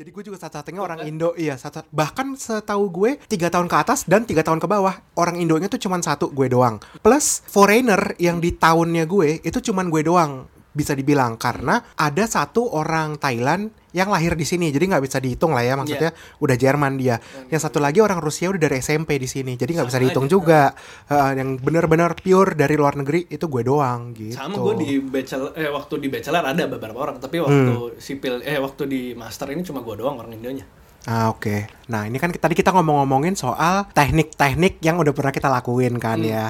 Jadi 0.00 0.16
gue 0.16 0.32
juga 0.32 0.40
satu-satunya 0.40 0.80
orang 0.80 1.04
Indo, 1.04 1.36
iya 1.36 1.60
satu 1.60 1.84
bahkan 1.92 2.32
setahu 2.32 2.88
gue 2.88 3.20
tiga 3.28 3.52
tahun 3.52 3.68
ke 3.68 3.76
atas 3.84 4.08
dan 4.08 4.24
tiga 4.24 4.40
tahun 4.40 4.56
ke 4.56 4.64
bawah 4.64 4.96
orang 5.12 5.36
Indonya 5.36 5.68
tuh 5.68 5.76
cuman 5.76 6.00
satu 6.00 6.32
gue 6.32 6.48
doang. 6.48 6.80
Plus 7.04 7.44
foreigner 7.44 8.16
yang 8.16 8.40
di 8.40 8.48
tahunnya 8.56 9.04
gue 9.04 9.44
itu 9.44 9.60
cuman 9.60 9.92
gue 9.92 10.00
doang. 10.00 10.48
Bisa 10.70 10.94
dibilang 10.94 11.34
karena 11.34 11.82
ada 11.94 12.24
satu 12.24 12.70
orang 12.70 13.16
Thailand 13.16 13.68
yang 13.90 14.06
lahir 14.06 14.38
di 14.38 14.46
sini 14.46 14.70
jadi 14.70 14.86
nggak 14.86 15.02
bisa 15.02 15.18
dihitung 15.18 15.50
lah 15.50 15.60
ya 15.60 15.74
maksudnya 15.74 16.14
udah 16.38 16.54
Jerman 16.54 16.94
dia 16.94 17.18
yang 17.46 17.58
satu 17.58 17.82
lagi 17.82 17.98
orang 17.98 18.22
Rusia 18.22 18.46
udah 18.46 18.62
dari 18.62 18.78
SMP 18.78 19.18
di 19.18 19.26
sini 19.26 19.58
jadi 19.58 19.74
nggak 19.74 19.88
bisa 19.90 19.98
dihitung 19.98 20.26
aja. 20.26 20.32
juga 20.32 20.62
Eh, 21.10 21.32
yang 21.34 21.58
benar-benar 21.58 22.14
pure 22.14 22.54
dari 22.54 22.78
luar 22.78 22.94
negeri 22.94 23.26
itu 23.26 23.50
gue 23.50 23.62
doang 23.62 24.14
gitu 24.14 24.38
Sama 24.38 24.54
gue 24.54 24.74
di 24.78 25.02
bachelor 25.02 25.50
eh 25.52 25.66
waktu 25.66 25.94
di 25.98 26.06
bachelor 26.06 26.44
ada 26.44 26.64
beberapa 26.64 26.98
orang, 27.00 27.18
tapi 27.18 27.42
waktu 27.42 27.58
Hmm. 27.90 27.98
sipil 27.98 28.38
eh 28.40 28.62
waktu 28.62 28.86
di 28.86 29.02
master 29.12 29.50
ini 29.50 29.66
cuma 29.66 29.82
gue 29.82 29.98
doang 29.98 30.16
orang 30.16 30.30
Indonya. 30.30 30.62
Ah 31.02 31.28
oke. 31.28 31.66
Nah 31.88 32.06
ini 32.06 32.20
kan 32.20 32.30
tadi 32.30 32.54
kita 32.54 32.70
ngomong-ngomongin 32.70 33.34
soal 33.34 33.90
teknik-teknik 33.90 34.78
yang 34.80 35.00
udah 35.00 35.10
pernah 35.10 35.32
kita 35.32 35.48
lakuin 35.48 35.98
kan 35.98 36.20
Hmm. 36.20 36.30
ya. 36.30 36.44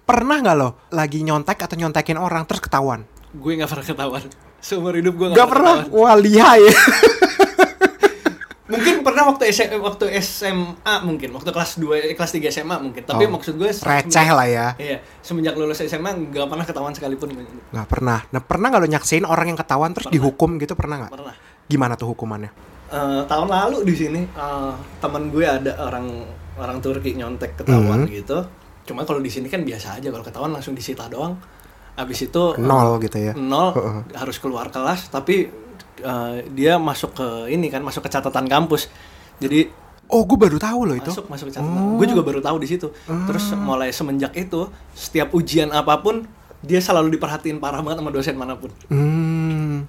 Pernah 0.00 0.38
nggak 0.40 0.56
lo 0.56 0.68
lagi 0.90 1.20
nyontek 1.20 1.58
atau 1.58 1.76
nyontekin 1.76 2.16
orang 2.16 2.46
terus 2.46 2.62
ketahuan? 2.62 3.04
Gue 3.36 3.52
nggak 3.54 3.68
pernah 3.68 3.86
ketahuan. 3.86 4.24
Seumur 4.58 4.92
hidup 4.92 5.14
gue 5.14 5.26
Gak 5.30 5.46
pernah. 5.46 5.84
Wah 5.86 6.16
lihai. 6.16 6.64
Mungkin 8.66 9.06
pernah 9.06 9.30
waktu 9.30 9.46
SM, 9.46 9.78
waktu 9.78 10.10
SMA 10.18 10.94
mungkin, 11.06 11.30
waktu 11.30 11.54
kelas 11.54 11.78
2 11.78 11.86
eh, 12.02 12.18
kelas 12.18 12.34
3 12.34 12.50
SMA 12.50 12.76
mungkin. 12.76 12.98
Tapi 13.00 13.22
Oh, 13.22 13.30
maksud 13.30 13.54
gue 13.54 13.70
Receh 13.70 14.28
lah 14.28 14.42
ya. 14.42 14.66
Iya, 14.74 14.98
semenjak 15.22 15.54
lulus 15.54 15.78
SMA 15.80 16.10
nggak 16.26 16.50
pernah 16.50 16.66
ketahuan 16.66 16.90
sekalipun. 16.90 17.30
Nggak 17.70 17.86
pernah. 17.86 18.26
Nah 18.26 18.42
pernah 18.42 18.66
nggak 18.66 18.82
lo 18.82 18.88
nyaksain 18.90 19.22
orang 19.22 19.54
yang 19.54 19.58
ketahuan 19.58 19.94
terus 19.94 20.10
Pernah. 20.10 20.18
dihukum 20.18 20.50
gitu 20.58 20.74
pernah 20.74 20.96
nggak? 20.98 21.12
Pernah. 21.14 21.34
Gimana 21.64 21.94
tuh 21.94 22.10
hukumannya? 22.10 22.50
Eh, 22.86 23.22
tahun 23.22 23.46
lalu 23.46 23.86
di 23.86 23.94
sini 23.94 24.20
eh, 24.26 24.72
teman 24.98 25.30
gue 25.30 25.46
ada 25.46 25.72
orang 25.78 26.26
orang 26.58 26.82
Turki 26.82 27.14
nyontek 27.14 27.54
ketahuan 27.54 28.02
Hmm. 28.02 28.10
gitu. 28.10 28.38
Cuma 28.82 29.06
kalau 29.06 29.22
di 29.22 29.30
sini 29.30 29.46
kan 29.46 29.62
biasa 29.62 30.02
aja 30.02 30.10
kalau 30.10 30.26
ketahuan 30.26 30.50
langsung 30.50 30.74
disita 30.74 31.06
doang. 31.06 31.38
Habis 31.96 32.28
itu 32.28 32.42
Nol 32.60 33.00
gitu 33.00 33.16
ya. 33.16 33.32
nol 33.32 33.72
harus 34.12 34.36
keluar 34.36 34.68
kelas 34.68 35.08
tapi 35.08 35.48
eh, 35.98 36.34
dia 36.52 36.76
masuk 36.76 37.16
ke 37.16 37.28
ini 37.48 37.72
kan 37.72 37.80
masuk 37.80 38.04
ke 38.04 38.10
catatan 38.12 38.46
kampus. 38.46 38.92
Jadi 39.40 39.84
Oh 40.06 40.22
gue 40.22 40.38
baru 40.38 40.54
tahu 40.54 40.86
loh 40.86 40.94
itu. 40.94 41.10
masuk 41.10 41.26
masuk 41.26 41.46
ke 41.50 41.58
catatan. 41.58 41.98
Gue 41.98 42.06
juga 42.06 42.22
baru 42.22 42.38
tahu 42.38 42.62
di 42.62 42.68
situ. 42.70 42.94
Terus 43.08 43.50
mulai 43.58 43.90
semenjak 43.90 44.38
itu 44.38 44.70
setiap 44.94 45.34
ujian 45.34 45.74
apa 45.74 45.98
pun 45.98 46.22
dia 46.62 46.78
selalu 46.78 47.18
diperhatiin 47.18 47.58
parah 47.58 47.82
banget 47.82 47.98
sama 47.98 48.14
dosen 48.14 48.38
mana 48.38 48.54
pun. 48.54 48.70
Hmm. 48.86 49.82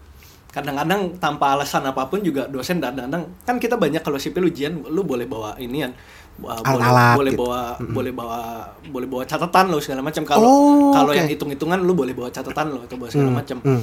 Kadang-kadang 0.49 1.21
tanpa 1.21 1.53
alasan 1.53 1.85
apa 1.85 2.09
pun 2.09 2.25
juga 2.25 2.49
dosen 2.49 2.81
kadang-kadang 2.81 3.29
kan 3.45 3.61
kita 3.61 3.77
banyak 3.77 4.01
kalau 4.01 4.17
sipil 4.17 4.49
ujian 4.49 4.81
lu 4.89 5.05
boleh 5.05 5.29
bawa 5.29 5.53
inian 5.61 5.93
uh, 6.39 6.59
boleh 6.59 6.61
Alat-alat 6.63 7.15
boleh 7.15 7.31
gitu. 7.31 7.41
bawa 7.41 7.61
boleh 7.79 8.11
bawa 8.11 8.39
boleh 8.85 9.07
bawa 9.07 9.23
catatan 9.23 9.65
lo 9.67 9.77
segala 9.77 10.01
macam 10.01 10.21
kalau 10.21 10.43
Oh, 10.43 10.91
kalau 10.91 11.11
yang 11.11 11.25
hitung-hitungan 11.25 11.79
lu 11.79 11.93
boleh 11.93 12.11
bawa 12.11 12.29
catatan 12.29 12.69
lo 12.69 12.81
atau 12.81 12.95
bawa 12.95 13.09
segala 13.09 13.29
Hmm, 13.29 13.37
macam. 13.37 13.57
hmm. 13.59 13.81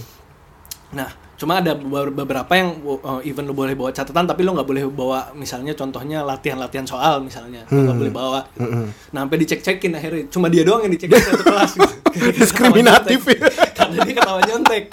Nah, 0.95 1.11
cuma 1.35 1.59
ada 1.59 1.75
beber- 1.75 2.14
beberapa 2.14 2.53
yang 2.53 2.71
uh, 2.85 3.19
even 3.21 3.43
lu 3.43 3.53
boleh 3.53 3.75
bawa 3.75 3.90
catatan 3.90 4.23
tapi 4.25 4.40
lu 4.40 4.55
nggak 4.55 4.62
boleh 4.64 4.87
bawa 4.87 5.35
misalnya 5.35 5.73
contohnya 5.73 6.23
latihan-latihan 6.23 6.87
soal 6.87 7.19
misalnya 7.19 7.67
lu 7.67 7.83
nggak 7.83 7.90
Hmm. 7.90 8.01
boleh 8.01 8.14
bawa. 8.14 8.40
gitu. 8.49 8.62
Hmm. 8.64 8.87
Nah, 9.11 9.21
sampai 9.21 9.38
dicek-cekin 9.40 9.90
akhirnya 9.93 10.23
cuma 10.29 10.47
dia 10.47 10.62
doang 10.62 10.83
yang 10.83 10.93
dicek 10.93 11.11
satu 11.12 11.43
kelas. 11.43 11.73
gitu. 11.75 11.95
Diskriminatif. 12.38 13.21
Karena 13.77 13.97
dia 14.01 14.14
ketawa 14.14 14.38
nyontek. 14.40 14.85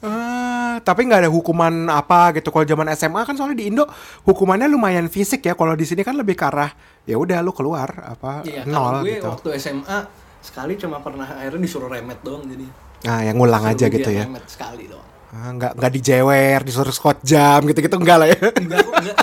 Ah, 0.00 0.80
tapi 0.80 1.04
nggak 1.04 1.26
ada 1.26 1.30
hukuman 1.32 1.88
apa 1.88 2.32
gitu. 2.36 2.48
Kalau 2.48 2.64
zaman 2.64 2.88
SMA 2.92 3.20
kan 3.24 3.34
soalnya 3.34 3.58
di 3.58 3.68
Indo 3.68 3.84
hukumannya 4.24 4.68
lumayan 4.68 5.06
fisik 5.08 5.44
ya. 5.44 5.54
Kalau 5.54 5.74
di 5.74 5.84
sini 5.84 6.00
kan 6.00 6.16
lebih 6.16 6.36
ke 6.36 6.44
arah 6.46 6.70
ya 7.04 7.16
udah 7.16 7.40
lu 7.40 7.50
keluar 7.50 7.88
apa 8.04 8.44
Iya, 8.44 8.68
nol 8.68 9.02
gue 9.02 9.18
gitu. 9.18 9.26
waktu 9.26 9.48
SMA 9.56 9.98
sekali 10.40 10.76
cuma 10.76 11.00
pernah 11.00 11.26
akhirnya 11.26 11.60
disuruh 11.60 11.88
remet 11.88 12.20
doang 12.20 12.44
jadi. 12.44 12.66
Nah, 13.00 13.20
yang 13.24 13.36
ngulang 13.36 13.64
aja 13.64 13.86
gitu 13.88 14.10
ya. 14.12 14.24
Remet 14.28 14.44
sekali 14.48 14.84
doang. 14.88 15.08
Ah, 15.30 15.50
nggak 15.54 15.72
nggak 15.78 15.92
dijewer, 15.94 16.60
disuruh 16.66 16.92
scott 16.92 17.22
jam 17.22 17.62
gitu-gitu 17.64 17.96
enggak 17.96 18.16
lah 18.18 18.28
ya. 18.28 18.40
Enggak 18.56 18.82
enggak. 18.82 19.16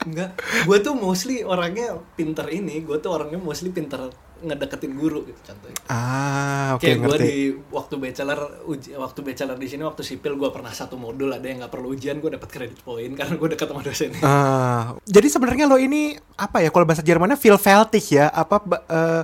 Enggak. 0.00 0.30
Gue 0.64 0.78
tuh 0.80 0.96
mostly 0.96 1.44
orangnya 1.44 1.92
pinter 2.16 2.48
ini, 2.48 2.80
gue 2.80 2.96
tuh 2.98 3.12
orangnya 3.12 3.36
mostly 3.36 3.68
pinter 3.68 4.08
ngedeketin 4.42 4.92
guru 4.92 5.22
gitu 5.22 5.40
contohnya. 5.42 5.78
Ah, 5.86 6.74
oke 6.74 6.82
Kayak 6.82 6.96
gue 6.98 7.16
di 7.18 7.34
waktu 7.68 7.94
bachelor 7.96 8.40
uji, 8.64 8.88
waktu 8.94 9.20
bachelor 9.20 9.54
di 9.54 9.66
sini 9.66 9.82
waktu 9.82 10.00
sipil 10.00 10.34
gue 10.34 10.48
pernah 10.48 10.70
satu 10.70 10.94
modul 10.94 11.28
ada 11.28 11.42
yang 11.42 11.60
nggak 11.60 11.70
perlu 11.70 11.90
ujian 11.90 12.18
gue 12.18 12.30
dapat 12.30 12.48
kredit 12.48 12.80
poin 12.80 13.10
karena 13.10 13.32
gue 13.32 13.48
dekat 13.48 13.66
sama 13.66 13.80
dosen. 13.80 14.10
Ah, 14.20 14.96
jadi 15.04 15.28
sebenarnya 15.28 15.64
lo 15.64 15.76
ini 15.76 16.12
apa 16.34 16.58
ya 16.58 16.68
kalau 16.68 16.82
bahasa 16.82 17.00
Jermannya 17.00 17.36
Vielfältig 17.36 18.06
ya, 18.10 18.26
apa 18.26 18.56
eh, 18.86 19.22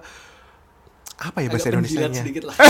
apa 1.18 1.38
ya 1.40 1.48
bahasa 1.48 1.68
Indonesianya? 1.70 2.20
sedikit 2.20 2.44
lah. 2.44 2.56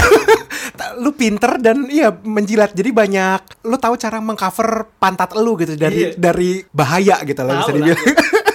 Lu 0.97 1.11
pinter 1.11 1.59
dan 1.59 1.89
iya 1.89 2.13
menjilat 2.13 2.71
jadi 2.71 2.91
banyak 2.91 3.65
lu 3.65 3.77
tahu 3.77 3.97
cara 3.97 4.19
mengcover 4.19 4.87
pantat 4.97 5.35
lu 5.35 5.57
gitu 5.57 5.75
dari 5.75 5.97
Iya. 6.07 6.11
dari 6.15 6.63
bahaya 6.69 7.17
gitu 7.23 7.43
lah 7.43 7.55
bisa 7.57 7.65
Tahu 7.67 7.75
lah. 7.75 7.87
dibilang 7.91 8.46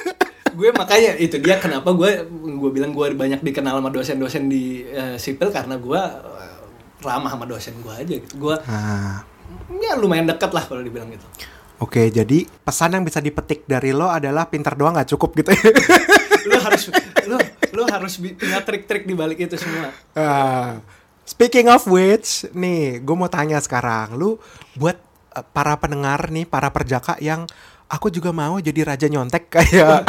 gue 0.62 0.70
makanya 0.78 1.18
itu 1.18 1.42
dia 1.42 1.58
kenapa 1.58 1.90
gue 1.90 2.30
gue 2.30 2.70
bilang 2.70 2.94
gue 2.94 3.18
banyak 3.18 3.42
dikenal 3.42 3.82
sama 3.82 3.90
dosen-dosen 3.90 4.46
di 4.46 4.86
eh, 4.86 5.18
sipil 5.18 5.50
karena 5.50 5.82
gue 5.82 5.98
eh, 5.98 6.58
ramah 7.02 7.34
sama 7.34 7.50
dosen 7.50 7.74
gue 7.82 7.90
aja 7.90 8.14
gitu. 8.22 8.38
Gue 8.38 8.56
Ah, 8.70 9.26
ya 9.74 9.98
lumayan 9.98 10.30
dekat 10.30 10.54
lah 10.54 10.70
kalau 10.70 10.86
dibilang 10.86 11.10
gitu. 11.10 11.26
Oke, 11.82 12.14
jadi 12.14 12.46
pesan 12.62 12.94
yang 12.94 13.02
bisa 13.02 13.18
dipetik 13.18 13.66
dari 13.66 13.90
lo 13.90 14.06
adalah 14.06 14.46
pintar 14.46 14.78
doang 14.78 14.94
nggak 14.94 15.18
cukup 15.18 15.34
gitu. 15.42 15.50
Lu 16.50 16.58
harus 16.62 16.94
lu 17.26 17.38
lu 17.74 17.84
harus 17.90 18.22
punya 18.22 18.62
trik-trik 18.62 19.10
di 19.10 19.18
balik 19.18 19.42
itu 19.42 19.58
semua. 19.58 19.90
Ah, 20.14 20.78
speaking 21.26 21.70
of 21.74 21.86
which, 21.90 22.46
nih 22.54 23.02
gue 23.02 23.16
mau 23.18 23.30
tanya 23.30 23.58
sekarang, 23.62 24.14
lu 24.18 24.38
buat 24.78 24.98
eh, 25.38 25.46
para 25.54 25.78
pendengar 25.82 26.30
nih, 26.30 26.46
para 26.46 26.70
perjaka 26.70 27.18
yang 27.18 27.50
aku 27.92 28.08
juga 28.08 28.32
mau 28.32 28.56
jadi 28.64 28.88
raja 28.88 29.08
nyontek 29.12 29.52
kayak 29.52 30.08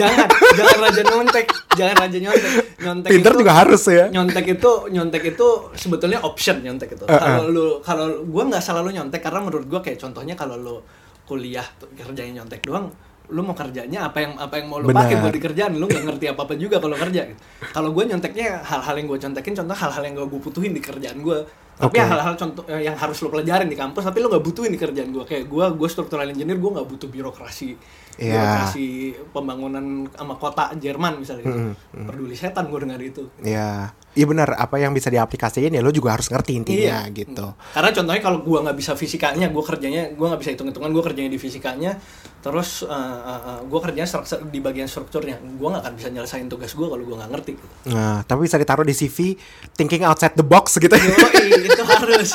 jangan 0.00 0.26
jangan 0.58 0.78
raja 0.82 1.02
nyontek 1.06 1.46
jangan 1.78 1.96
raja 2.02 2.18
nyontek 2.18 2.52
nyontek 2.82 3.10
pinter 3.14 3.32
itu- 3.32 3.40
juga 3.46 3.52
harus 3.54 3.82
ya. 3.86 4.06
nyontek 4.10 4.44
itu 4.58 4.70
nyontek 4.90 5.22
itu 5.38 5.46
sebetulnya 5.78 6.18
option 6.26 6.58
nyontek 6.58 6.98
itu 6.98 7.04
kalau 7.06 7.46
lu 7.46 7.66
kalau 7.86 8.26
gue 8.26 8.44
nggak 8.50 8.62
selalu 8.62 8.98
nyontek 8.98 9.22
karena 9.22 9.40
menurut 9.46 9.66
gue 9.70 9.80
kayak 9.80 10.02
contohnya 10.02 10.34
kalau 10.34 10.58
lu 10.58 10.76
kuliah 11.22 11.64
kerjanya 11.94 12.42
nyontek 12.42 12.66
doang 12.66 12.90
lu 13.30 13.46
mau 13.46 13.54
kerjanya 13.54 14.10
apa 14.10 14.18
yang 14.26 14.32
apa 14.42 14.58
yang 14.58 14.66
mau 14.66 14.82
lu 14.82 14.90
Benar. 14.90 15.06
pakai 15.06 15.16
buat 15.22 15.30
di 15.30 15.38
kerjaan 15.38 15.72
lu 15.78 15.86
nggak 15.86 16.02
ngerti 16.02 16.26
apa 16.34 16.40
apa 16.50 16.54
juga 16.58 16.82
kalau 16.82 16.98
kerja 16.98 17.30
gitu. 17.30 17.38
kalau 17.70 17.94
gue 17.94 18.04
nyonteknya 18.10 18.58
hal-hal 18.66 18.94
yang 18.98 19.06
gue 19.06 19.18
contekin 19.22 19.54
contoh 19.54 19.76
hal-hal 19.78 20.02
yang 20.02 20.14
gue 20.18 20.26
butuhin 20.26 20.74
di 20.74 20.82
kerjaan 20.82 21.22
gue 21.22 21.38
tapi 21.80 21.96
Oke. 21.96 22.04
hal-hal 22.04 22.34
contoh 22.36 22.62
eh, 22.66 22.84
yang 22.84 22.92
harus 22.92 23.16
lu 23.18 23.28
pelajarin 23.28 23.64
di 23.64 23.74
kampus 23.74 24.04
tapi 24.04 24.20
lu 24.20 24.28
nggak 24.28 24.44
butuhin 24.44 24.68
di 24.68 24.76
kerjaan 24.76 25.08
gue 25.08 25.24
kayak 25.24 25.48
gue 25.48 25.64
gue 25.72 25.88
struktural 25.88 26.28
engineer 26.28 26.54
gue 26.54 26.70
nggak 26.70 26.84
butuh 26.86 27.08
birokrasi 27.08 27.72
Iya. 28.20 28.36
birokrasi 28.36 28.86
pembangunan 29.32 29.80
sama 30.10 30.36
kota 30.36 30.76
Jerman 30.76 31.16
misalnya 31.16 31.40
gitu. 31.42 31.60
Mm-mm, 31.72 32.04
peduli 32.04 32.36
setan 32.36 32.68
gue 32.68 32.78
dengar 32.78 33.00
itu 33.00 33.24
Ya, 33.40 33.88
iya 34.12 34.24
benar. 34.24 34.52
Apa 34.54 34.76
yang 34.76 34.90
bisa 34.90 35.06
diaplikasiin 35.06 35.70
ya 35.70 35.80
lo 35.80 35.88
juga 35.88 36.12
harus 36.12 36.26
ngerti 36.26 36.52
intinya 36.54 37.02
Iya. 37.02 37.14
gitu. 37.14 37.46
Karena 37.70 37.90
contohnya 37.90 38.20
kalau 38.20 38.38
gua 38.40 38.58
nggak 38.62 38.76
bisa 38.76 38.92
fisikanya, 38.94 39.46
gua 39.48 39.62
kerjanya 39.62 40.10
gua 40.12 40.32
nggak 40.32 40.40
bisa 40.40 40.50
hitung-hitungan, 40.52 40.90
gua 40.90 41.04
kerjanya 41.04 41.28
di 41.28 41.38
fisikanya, 41.38 41.94
terus 42.38 42.82
uh, 42.82 42.90
uh, 42.90 43.30
uh, 43.48 43.60
gua 43.64 43.80
kerjanya 43.80 44.04
struktur- 44.04 44.42
di 44.44 44.58
bagian 44.58 44.86
strukturnya, 44.86 45.38
gua 45.54 45.74
nggak 45.74 45.82
akan 45.84 45.94
bisa 45.94 46.08
nyelesain 46.08 46.46
tugas 46.46 46.72
gua 46.72 46.90
kalau 46.90 47.02
gua 47.02 47.16
nggak 47.22 47.30
ngerti. 47.32 47.50
Gitu. 47.54 47.66
Nah, 47.88 48.20
tapi 48.22 48.40
bisa 48.44 48.56
ditaruh 48.56 48.82
di 48.82 48.92
CV 48.92 49.38
thinking 49.72 50.02
outside 50.02 50.34
the 50.34 50.42
box 50.42 50.74
gitu. 50.76 50.92
Yoi, 50.92 51.64
itu 51.64 51.82
harus, 51.84 52.30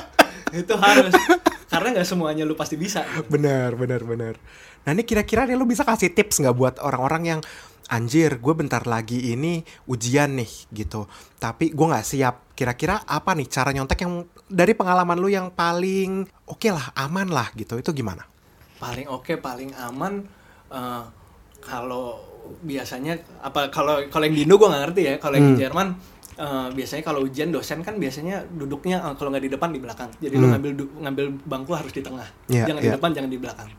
itu 0.60 0.74
harus, 0.74 1.12
karena 1.66 1.88
nggak 1.94 2.06
semuanya 2.06 2.42
lu 2.42 2.54
pasti 2.54 2.74
bisa. 2.74 3.04
benar, 3.26 3.76
benar, 3.76 4.02
benar. 4.02 4.34
Nah, 4.80 4.96
ini 4.96 5.04
kira-kira 5.04 5.44
nih 5.44 5.54
lo 5.54 5.68
bisa 5.68 5.84
kasih 5.84 6.10
tips 6.10 6.40
nggak 6.40 6.56
buat 6.56 6.74
orang-orang 6.80 7.22
yang 7.28 7.40
anjir, 7.90 8.38
gue 8.38 8.54
bentar 8.54 8.86
lagi 8.86 9.34
ini 9.34 9.60
ujian 9.90 10.38
nih 10.38 10.70
gitu. 10.70 11.10
Tapi 11.36 11.74
gue 11.74 11.86
nggak 11.90 12.06
siap. 12.06 12.54
Kira-kira 12.54 13.02
apa 13.04 13.34
nih 13.34 13.50
cara 13.50 13.74
nyontek 13.74 14.06
yang 14.06 14.22
dari 14.46 14.72
pengalaman 14.78 15.18
lu 15.18 15.26
yang 15.26 15.50
paling 15.50 16.24
oke 16.46 16.68
lah, 16.70 16.94
aman 16.94 17.28
lah 17.28 17.50
gitu. 17.58 17.76
Itu 17.76 17.90
gimana? 17.90 18.22
Paling 18.78 19.10
oke, 19.10 19.36
paling 19.36 19.74
aman 19.76 20.24
uh, 20.70 21.04
kalau 21.60 22.22
biasanya 22.64 23.20
apa 23.44 23.68
kalau 23.68 24.00
kalau 24.08 24.24
yang 24.24 24.36
di 24.38 24.42
Indo 24.48 24.56
gua 24.56 24.72
nggak 24.72 24.82
ngerti 24.88 25.00
ya, 25.04 25.14
kalau 25.20 25.34
yang 25.36 25.48
di 25.52 25.54
Hmm. 25.58 25.62
Jerman 25.68 25.88
uh, 26.40 26.68
biasanya 26.72 27.02
kalau 27.04 27.20
ujian 27.28 27.52
dosen 27.52 27.84
kan 27.84 28.00
biasanya 28.00 28.48
duduknya 28.48 29.04
uh, 29.04 29.12
kalau 29.16 29.28
nggak 29.34 29.44
di 29.44 29.52
depan 29.52 29.68
di 29.74 29.80
belakang. 29.80 30.10
Jadi 30.20 30.34
lu 30.40 30.48
Hmm. 30.48 30.56
ngambil 30.56 30.70
du- 30.78 30.92
ngambil 31.00 31.26
bangku 31.44 31.72
harus 31.76 31.92
di 31.92 32.00
tengah. 32.00 32.24
Iya, 32.48 32.72
jangan 32.72 32.80
di 32.80 32.88
iya. 32.88 32.96
depan, 32.96 33.10
jangan 33.12 33.30
di 33.30 33.38
belakang. 33.40 33.70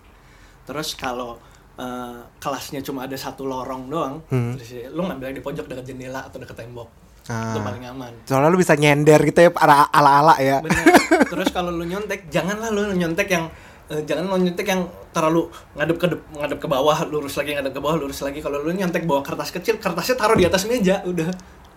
Terus 0.61 0.93
kalau 0.93 1.41
uh, 1.75 2.19
kelasnya 2.37 2.81
cuma 2.81 3.05
ada 3.05 3.15
satu 3.15 3.43
lorong 3.43 3.87
doang, 3.87 4.19
Hmm. 4.27 4.57
terus 4.57 4.71
lu 4.89 5.03
ngambil 5.03 5.31
yang 5.31 5.37
di 5.37 5.43
pojok 5.43 5.65
dekat 5.67 5.85
jendela 5.87 6.25
atau 6.25 6.37
dekat 6.37 6.57
tembok. 6.57 6.89
Ah. 7.29 7.53
Itu 7.53 7.61
paling 7.61 7.85
aman. 7.85 8.11
Soalnya 8.25 8.49
lu 8.49 8.57
bisa 8.57 8.73
nyender 8.73 9.21
gitu 9.21 9.39
ya 9.45 9.49
ala- 9.53 9.87
ala-ala 9.87 10.35
ya. 10.41 10.57
Bener. 10.59 10.83
Terus 11.29 11.53
kalau 11.53 11.69
lu 11.69 11.85
nyontek, 11.85 12.27
janganlah 12.27 12.73
lu 12.73 12.91
nyontek 12.91 13.29
yang 13.29 13.45
eh, 13.93 14.01
jangan 14.03 14.25
lu 14.25 14.41
nyontek 14.41 14.65
yang 14.65 14.81
terlalu 15.13 15.47
ngadep 15.77 15.97
ke 16.01 16.07
dep- 16.09 16.27
ngadep 16.33 16.57
ke 16.57 16.67
bawah, 16.67 16.97
lurus 17.05 17.37
lagi 17.37 17.53
ngadep 17.53 17.71
ke 17.75 17.79
bawah, 17.79 17.95
lurus 17.99 18.25
lagi. 18.25 18.41
Kalau 18.41 18.57
lu 18.59 18.73
nyontek 18.73 19.05
bawa 19.05 19.21
kertas 19.21 19.53
kecil, 19.53 19.77
kertasnya 19.77 20.17
taruh 20.17 20.33
di 20.33 20.49
atas 20.49 20.65
meja, 20.65 21.05
udah. 21.05 21.29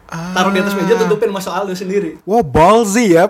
Taruh 0.09 0.52
di 0.52 0.61
atas 0.62 0.74
meja 0.76 0.94
tutupin 0.96 1.28
sama 1.28 1.40
soal 1.42 1.62
lu 1.66 1.74
sendiri. 1.76 2.22
Wow, 2.24 2.40
ballsy 2.40 3.12
ya. 3.12 3.26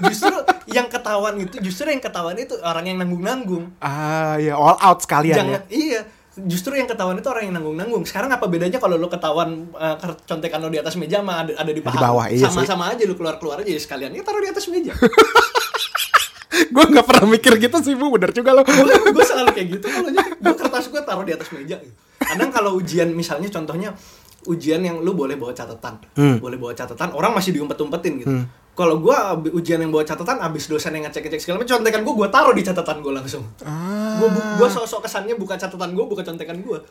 justru 0.00 0.30
yang 0.68 0.86
ketahuan 0.92 1.34
itu 1.40 1.56
justru 1.64 1.88
yang 1.88 2.02
ketahuan 2.02 2.36
itu 2.36 2.58
orang 2.60 2.84
yang 2.84 2.98
nanggung-nanggung. 3.00 3.72
Ah, 3.80 4.36
ya 4.36 4.58
all 4.58 4.76
out 4.76 5.00
sekalian 5.00 5.36
jangan 5.36 5.52
ya. 5.56 5.60
iya. 5.72 6.00
Justru 6.40 6.72
yang 6.78 6.86
ketahuan 6.86 7.18
itu 7.18 7.28
orang 7.28 7.50
yang 7.50 7.54
nanggung-nanggung. 7.58 8.06
Sekarang 8.06 8.30
apa 8.32 8.46
bedanya 8.46 8.78
kalau 8.80 8.96
lo 8.96 9.10
ketahuan 9.10 9.68
uh, 9.74 9.96
contekan 10.24 10.62
lo 10.62 10.70
di 10.70 10.78
atas 10.78 10.94
meja 10.96 11.20
sama 11.20 11.44
ada, 11.44 11.52
ada 11.58 11.72
di 11.74 11.82
paha 11.82 11.98
bawah, 12.00 12.26
iya 12.30 12.46
sama 12.48 12.62
sih. 12.64 12.68
sama 12.70 12.84
aja 12.92 13.02
lo 13.04 13.14
keluar 13.18 13.36
keluar 13.36 13.60
aja 13.60 13.70
sekalian. 13.76 14.14
Ya 14.14 14.22
taruh 14.22 14.40
di 14.40 14.48
atas 14.48 14.68
meja. 14.70 14.94
Gue 16.74 16.84
nggak 16.86 17.06
pernah 17.06 17.26
mikir 17.30 17.56
gitu 17.56 17.76
sih 17.80 17.94
bu, 17.96 18.14
bener 18.14 18.30
juga 18.36 18.52
lo. 18.52 18.62
gue 18.66 19.24
selalu 19.24 19.50
kayak 19.54 19.68
gitu 19.80 19.86
kalau 19.86 20.10
gue 20.12 20.54
kertas 20.54 20.86
gue 20.92 21.02
taruh 21.02 21.24
di 21.24 21.32
atas 21.34 21.48
meja. 21.56 21.80
Kadang 22.20 22.50
kalau 22.52 22.76
ujian 22.76 23.10
misalnya 23.10 23.48
contohnya 23.48 23.96
ujian 24.44 24.82
yang 24.84 25.00
lu 25.00 25.16
boleh 25.16 25.40
bawa 25.40 25.56
catatan. 25.56 25.98
Hmm. 26.14 26.36
boleh 26.36 26.60
bawa 26.60 26.76
catatan 26.76 27.16
orang 27.16 27.32
masih 27.32 27.56
diumpet-umpetin 27.56 28.12
gitu 28.22 28.34
kalau 28.72 28.96
gue 28.98 29.16
ujian 29.52 29.76
yang 29.76 29.90
bawa 29.90 30.02
catatan 30.02 30.40
abis 30.40 30.66
dosen 30.66 30.92
yang 30.92 31.04
ngecek-ngecek 31.04 31.38
segala 31.38 31.60
macam 31.60 31.76
contekan 31.76 32.00
gue 32.00 32.14
gue 32.14 32.28
taruh 32.28 32.54
di 32.54 32.62
catatan 32.62 32.96
gue 33.00 33.12
langsung 33.12 33.44
Ah. 33.60 34.16
gue 34.16 34.28
gue 34.56 34.68
sok-sok 34.68 35.04
kesannya 35.04 35.34
buka 35.34 35.54
catatan 35.54 35.92
gue 35.92 36.04
buka 36.04 36.22
contekan 36.22 36.58
gue 36.58 36.78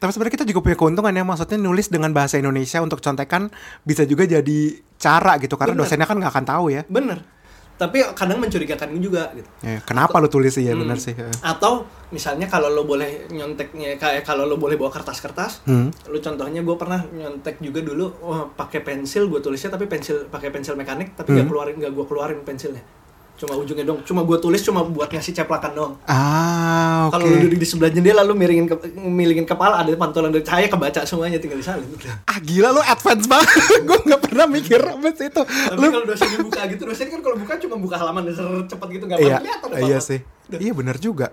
Tapi 0.00 0.16
sebenarnya 0.16 0.34
kita 0.34 0.46
juga 0.48 0.64
punya 0.64 0.76
keuntungan 0.78 1.12
ya, 1.12 1.20
maksudnya 1.20 1.60
nulis 1.60 1.92
dengan 1.92 2.08
bahasa 2.10 2.40
Indonesia 2.40 2.80
untuk 2.80 3.04
contekan 3.04 3.52
bisa 3.84 4.08
juga 4.08 4.24
jadi 4.24 4.58
cara 4.96 5.36
gitu, 5.36 5.60
karena 5.60 5.76
Bener. 5.76 5.84
dosennya 5.84 6.08
kan 6.08 6.16
nggak 6.16 6.32
akan 6.32 6.46
tahu 6.48 6.64
ya. 6.72 6.82
bener 6.88 7.20
tapi 7.80 8.04
kadang 8.12 8.36
mencurigakan 8.36 8.92
juga 9.00 9.32
gitu 9.32 9.48
Ya, 9.64 9.80
kenapa 9.80 10.20
lo 10.20 10.28
tulis 10.28 10.52
sih 10.52 10.62
ya, 10.62 10.76
Hmm. 10.76 10.84
bener 10.84 11.00
sih. 11.00 11.16
Atau 11.40 11.88
misalnya 12.10 12.44
kalau 12.44 12.68
lo 12.68 12.84
boleh 12.84 13.24
nyonteknya 13.30 13.96
kayak 13.96 14.20
kalau 14.20 14.44
lo 14.44 14.60
boleh 14.60 14.76
bawa 14.76 14.92
kertas-kertas, 14.92 15.64
Hmm. 15.64 15.88
lo 16.04 16.20
contohnya 16.20 16.60
gue 16.60 16.76
pernah 16.76 17.00
nyontek 17.08 17.56
juga 17.58 17.80
dulu 17.80 18.04
oh, 18.20 18.52
pakai 18.52 18.84
pensil 18.84 19.26
gue 19.26 19.40
tulisnya 19.40 19.72
tapi 19.72 19.88
pensil 19.88 20.28
pakai 20.28 20.52
pensil 20.52 20.76
mekanik 20.76 21.16
tapi 21.16 21.32
Hmm. 21.32 21.48
keluarin 21.48 21.74
nggak 21.74 21.90
gue 21.90 22.04
keluarin 22.04 22.44
pensilnya. 22.44 22.84
Cuma 23.40 23.56
ujungnya 23.56 23.88
dong, 23.88 24.04
cuma 24.04 24.20
gue 24.20 24.36
tulis 24.36 24.60
cuma 24.60 24.84
buat 24.84 25.08
ngasih 25.08 25.32
ceplakan 25.32 25.72
doang. 25.72 25.94
Ah, 26.04 27.08
oke. 27.08 27.16
Kalau 27.16 27.24
lo 27.24 27.36
duduk 27.40 27.56
di 27.56 27.64
sebelah 27.64 27.88
jendela 27.88 28.20
lo 28.20 28.36
miringin 28.36 28.68
ke, 28.68 28.76
milingin 29.00 29.48
kepala 29.48 29.80
ada 29.80 29.88
pantulan 29.96 30.28
dari 30.28 30.44
cahaya 30.44 30.68
kebaca 30.68 31.08
semuanya 31.08 31.40
tinggal 31.40 31.56
disalin. 31.56 31.88
Ah 32.28 32.36
gila 32.36 32.68
lo 32.68 32.84
advance 32.84 33.24
banget. 33.24 33.48
gue 33.88 33.98
nggak 34.12 34.20
pernah 34.28 34.44
mikir 34.44 34.84
abis 34.84 35.24
itu. 35.24 35.42
Tapi 35.48 35.80
Lu 35.80 35.88
kalau 35.88 36.04
dosennya 36.04 36.38
buka 36.44 36.60
gitu, 36.68 36.82
dosennya 36.84 37.12
kan 37.16 37.20
kalau 37.24 37.36
buka 37.40 37.52
cuma 37.64 37.76
buka 37.80 37.96
halaman 37.96 38.22
cepet 38.68 38.88
gitu 38.92 39.04
nggak 39.08 39.18
iya, 39.24 39.36
kelihatan 39.40 39.68
iya 39.88 39.98
sih. 40.04 40.20
Iya 40.52 40.72
bener 40.76 41.00
juga. 41.00 41.32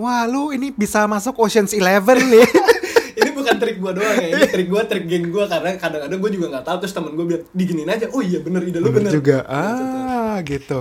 Wah 0.00 0.24
lu 0.24 0.48
ini 0.48 0.72
bisa 0.72 1.04
masuk 1.04 1.36
Ocean's 1.44 1.76
Eleven 1.76 2.24
nih. 2.24 2.48
ini 3.20 3.30
bukan 3.36 3.54
trik 3.60 3.76
gua 3.78 3.92
doang 3.94 4.16
ya 4.16 4.28
ini 4.32 4.44
trik 4.48 4.66
gua 4.72 4.82
trik 4.88 5.06
geng 5.06 5.30
gua 5.30 5.46
karena 5.46 5.76
kadang-kadang 5.78 6.18
gua 6.18 6.30
juga 6.34 6.46
nggak 6.56 6.64
tahu 6.66 6.76
terus 6.82 6.94
temen 6.96 7.12
gua 7.14 7.26
bilang 7.28 7.44
diginin 7.54 7.86
aja 7.86 8.10
oh 8.10 8.18
iya 8.18 8.42
bener 8.42 8.64
ide 8.66 8.80
lu 8.80 8.90
bener 8.90 9.06
bener 9.06 9.12
juga. 9.12 9.38
Gitu. 9.44 9.54
Ah 9.54 10.36
gitu. 10.42 10.78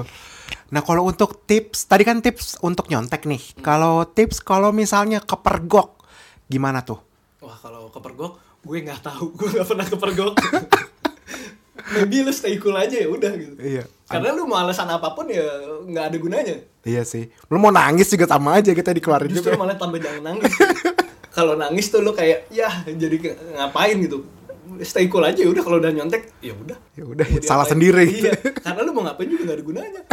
Nah 0.74 0.82
kalau 0.82 1.06
untuk 1.06 1.46
tips, 1.46 1.86
tadi 1.86 2.02
kan 2.02 2.18
tips 2.18 2.58
untuk 2.60 2.90
nyontek 2.90 3.24
nih. 3.24 3.62
Kalau 3.62 4.04
tips 4.04 4.42
kalau 4.42 4.74
misalnya 4.74 5.22
kepergok, 5.22 6.02
gimana 6.46 6.82
tuh? 6.82 6.98
wah 7.40 7.60
kalau 7.60 7.92
kepergok 7.92 8.40
gue 8.64 8.78
nggak 8.82 9.04
tahu 9.04 9.36
gue 9.36 9.52
nggak 9.52 9.68
pernah 9.68 9.84
kepergok 9.84 10.32
maybe 11.94 12.24
lu 12.24 12.32
stay 12.32 12.56
cool 12.56 12.72
aja 12.74 12.96
ya 12.96 13.06
udah 13.06 13.32
gitu 13.36 13.56
Iya. 13.60 13.84
karena 14.08 14.32
lu 14.32 14.48
mau 14.48 14.56
alasan 14.58 14.88
apa 14.88 15.12
pun 15.12 15.28
ya 15.28 15.44
nggak 15.84 16.06
ada 16.08 16.18
gunanya 16.18 16.56
Iya 16.84 17.04
sih. 17.04 17.28
Lu 17.48 17.60
mau 17.60 17.68
nangis 17.68 18.08
juga 18.08 18.28
sama 18.28 18.56
aja 18.56 18.72
kita 18.72 18.92
dikeluarin 18.92 19.28
justru 19.28 19.52
juga. 19.52 19.60
malah 19.60 19.76
tambah 19.76 20.00
jangan 20.00 20.24
nangis 20.26 20.52
kalau 21.36 21.56
nangis 21.56 21.88
tuh 21.88 22.00
lu 22.00 22.12
kayak 22.12 22.48
ya 22.48 22.72
jadi 22.86 23.36
ngapain 23.56 24.00
gitu 24.00 24.24
stay 24.84 25.08
cool 25.08 25.22
aja 25.22 25.36
ya 25.38 25.48
udah 25.48 25.60
kalau 25.60 25.78
udah 25.78 25.92
nyontek 25.92 26.36
ya 26.40 26.54
udah 26.54 26.78
Ya 26.94 27.04
udah, 27.04 27.26
salah 27.42 27.66
sendiri 27.66 28.06
iya 28.20 28.32
karena 28.36 28.82
lu 28.82 28.92
mau 28.92 29.04
ngapain 29.04 29.26
juga 29.26 29.44
nggak 29.46 29.58
ada 29.58 29.66
gunanya 29.66 30.02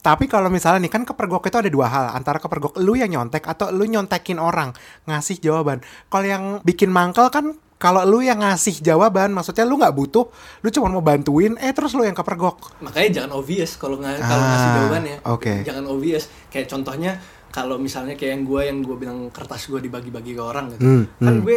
Tapi 0.00 0.24
kalau 0.26 0.48
misalnya 0.48 0.80
nih 0.80 0.88
kan 0.90 1.02
kepergok 1.04 1.44
itu 1.44 1.56
ada 1.56 1.68
dua 1.68 1.86
hal 1.86 2.04
antara 2.14 2.36
kepergok 2.36 2.80
lu 2.80 2.96
yang 2.96 3.10
nyontek 3.10 3.44
atau 3.44 3.68
lu 3.68 3.84
nyontekin 3.84 4.40
orang 4.40 4.72
ngasih 5.04 5.36
jawaban. 5.38 5.78
Kalau 6.08 6.24
yang 6.24 6.44
bikin 6.60 6.88
mangkel 6.88 7.28
kan 7.28 7.52
kalau 7.76 8.04
lu 8.04 8.20
yang 8.20 8.40
ngasih 8.40 8.80
jawaban 8.80 9.28
maksudnya 9.30 9.64
lu 9.64 9.76
nggak 9.76 9.92
butuh, 9.92 10.24
lu 10.58 10.68
cuma 10.70 10.88
mau 10.90 11.00
bantuin, 11.00 11.52
eh 11.58 11.72
terus 11.72 11.92
lu 11.92 12.00
yang 12.00 12.12
kepergok. 12.14 12.80
makanya 12.80 13.08
jangan 13.14 13.32
obvious 13.34 13.76
kalau 13.76 13.96
nggak 13.96 14.20
kalau 14.20 14.40
Ah, 14.40 14.48
ngasih 14.50 14.70
jawabannya 14.74 15.16
oke. 15.26 15.52
jangan 15.64 15.84
obvious 15.86 16.22
kayak 16.48 16.66
contohnya 16.66 17.12
kalau 17.50 17.76
misalnya 17.76 18.14
kayak 18.14 18.32
yang 18.36 18.44
gue 18.46 18.60
yang 18.62 18.78
gue 18.80 18.96
bilang 18.96 19.28
kertas 19.28 19.64
gue 19.66 19.80
dibagi-bagi 19.80 20.32
ke 20.32 20.40
orang 20.40 20.64
gitu 20.70 20.80
Hmm, 20.80 21.04
kan 21.18 21.34
hmm. 21.34 21.42
gue 21.42 21.56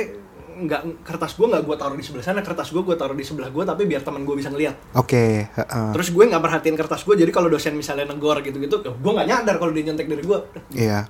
nggak 0.55 0.81
kertas 1.01 1.33
gue 1.33 1.47
nggak 1.47 1.63
gue 1.63 1.75
taruh 1.75 1.93
di 1.93 2.01
sebelah 2.01 2.21
sana 2.23 2.39
kertas 2.39 2.69
gue 2.69 2.79
gue 2.79 2.93
taruh 2.93 3.13
di 3.13 3.21
sebelah 3.21 3.49
gue 3.49 3.63
tapi 3.63 3.83
biar 3.83 4.01
teman 4.01 4.21
gue 4.21 4.35
bisa 4.35 4.47
ngeliat 4.47 4.75
Oke, 4.93 5.47
heeh. 5.47 5.87
terus 5.91 6.09
gue 6.09 6.23
nggak 6.23 6.39
perhatiin 6.39 6.75
kertas 6.75 7.01
gue 7.01 7.15
jadi 7.15 7.29
kalau 7.29 7.47
dosen 7.47 7.73
misalnya 7.73 8.07
negor 8.07 8.39
gitu-gitu 8.39 8.79
ya 8.79 8.91
gue 8.91 9.11
nggak 9.11 9.27
nyadar 9.27 9.55
kalau 9.57 9.69
dia 9.69 9.83
nyontek 9.83 10.05
dari 10.05 10.21
gue 10.21 10.39
Iya. 10.71 11.09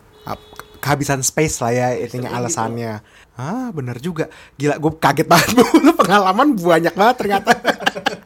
Kehabisan 0.80 1.20
space 1.20 1.60
lah 1.60 1.72
ya 1.72 1.88
intinya 1.96 2.28
Gitu. 2.28 2.38
alasannya. 2.38 2.94
Ah, 3.34 3.72
bener 3.72 3.96
juga. 3.98 4.28
Gila, 4.54 4.76
gue 4.76 4.92
kaget 5.00 5.24
banget. 5.24 5.56
Lu 5.86 5.96
pengalaman 5.96 6.52
banyak 6.54 6.92
banget 6.92 7.16
ternyata. 7.18 7.56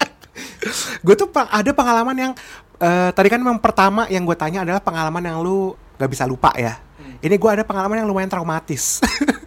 gue 1.06 1.15
tuh 1.15 1.30
ada 1.32 1.71
pengalaman 1.71 2.17
yang 2.17 2.32
eh, 2.77 3.10
tadi 3.13 3.30
kan 3.30 3.39
yang 3.39 3.62
pertama 3.62 4.10
yang 4.10 4.25
gue 4.25 4.34
tanya 4.34 4.65
adalah 4.65 4.82
pengalaman 4.82 5.21
yang 5.21 5.38
lu 5.39 5.73
gak 5.97 6.10
bisa 6.10 6.25
lupa 6.25 6.49
ya. 6.53 6.82
Ini 7.17 7.34
gue 7.34 7.49
ada 7.49 7.62
pengalaman 7.62 8.01
yang 8.01 8.10
lumayan 8.10 8.30
traumatis. 8.30 9.01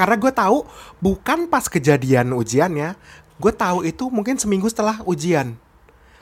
Karena 0.00 0.16
gue 0.16 0.32
tahu 0.32 0.64
bukan 1.04 1.44
pas 1.52 1.68
kejadian 1.68 2.32
ujiannya, 2.32 2.96
gue 3.36 3.52
tahu 3.52 3.84
itu 3.84 4.08
mungkin 4.08 4.40
seminggu 4.40 4.64
setelah 4.72 5.04
ujian. 5.04 5.60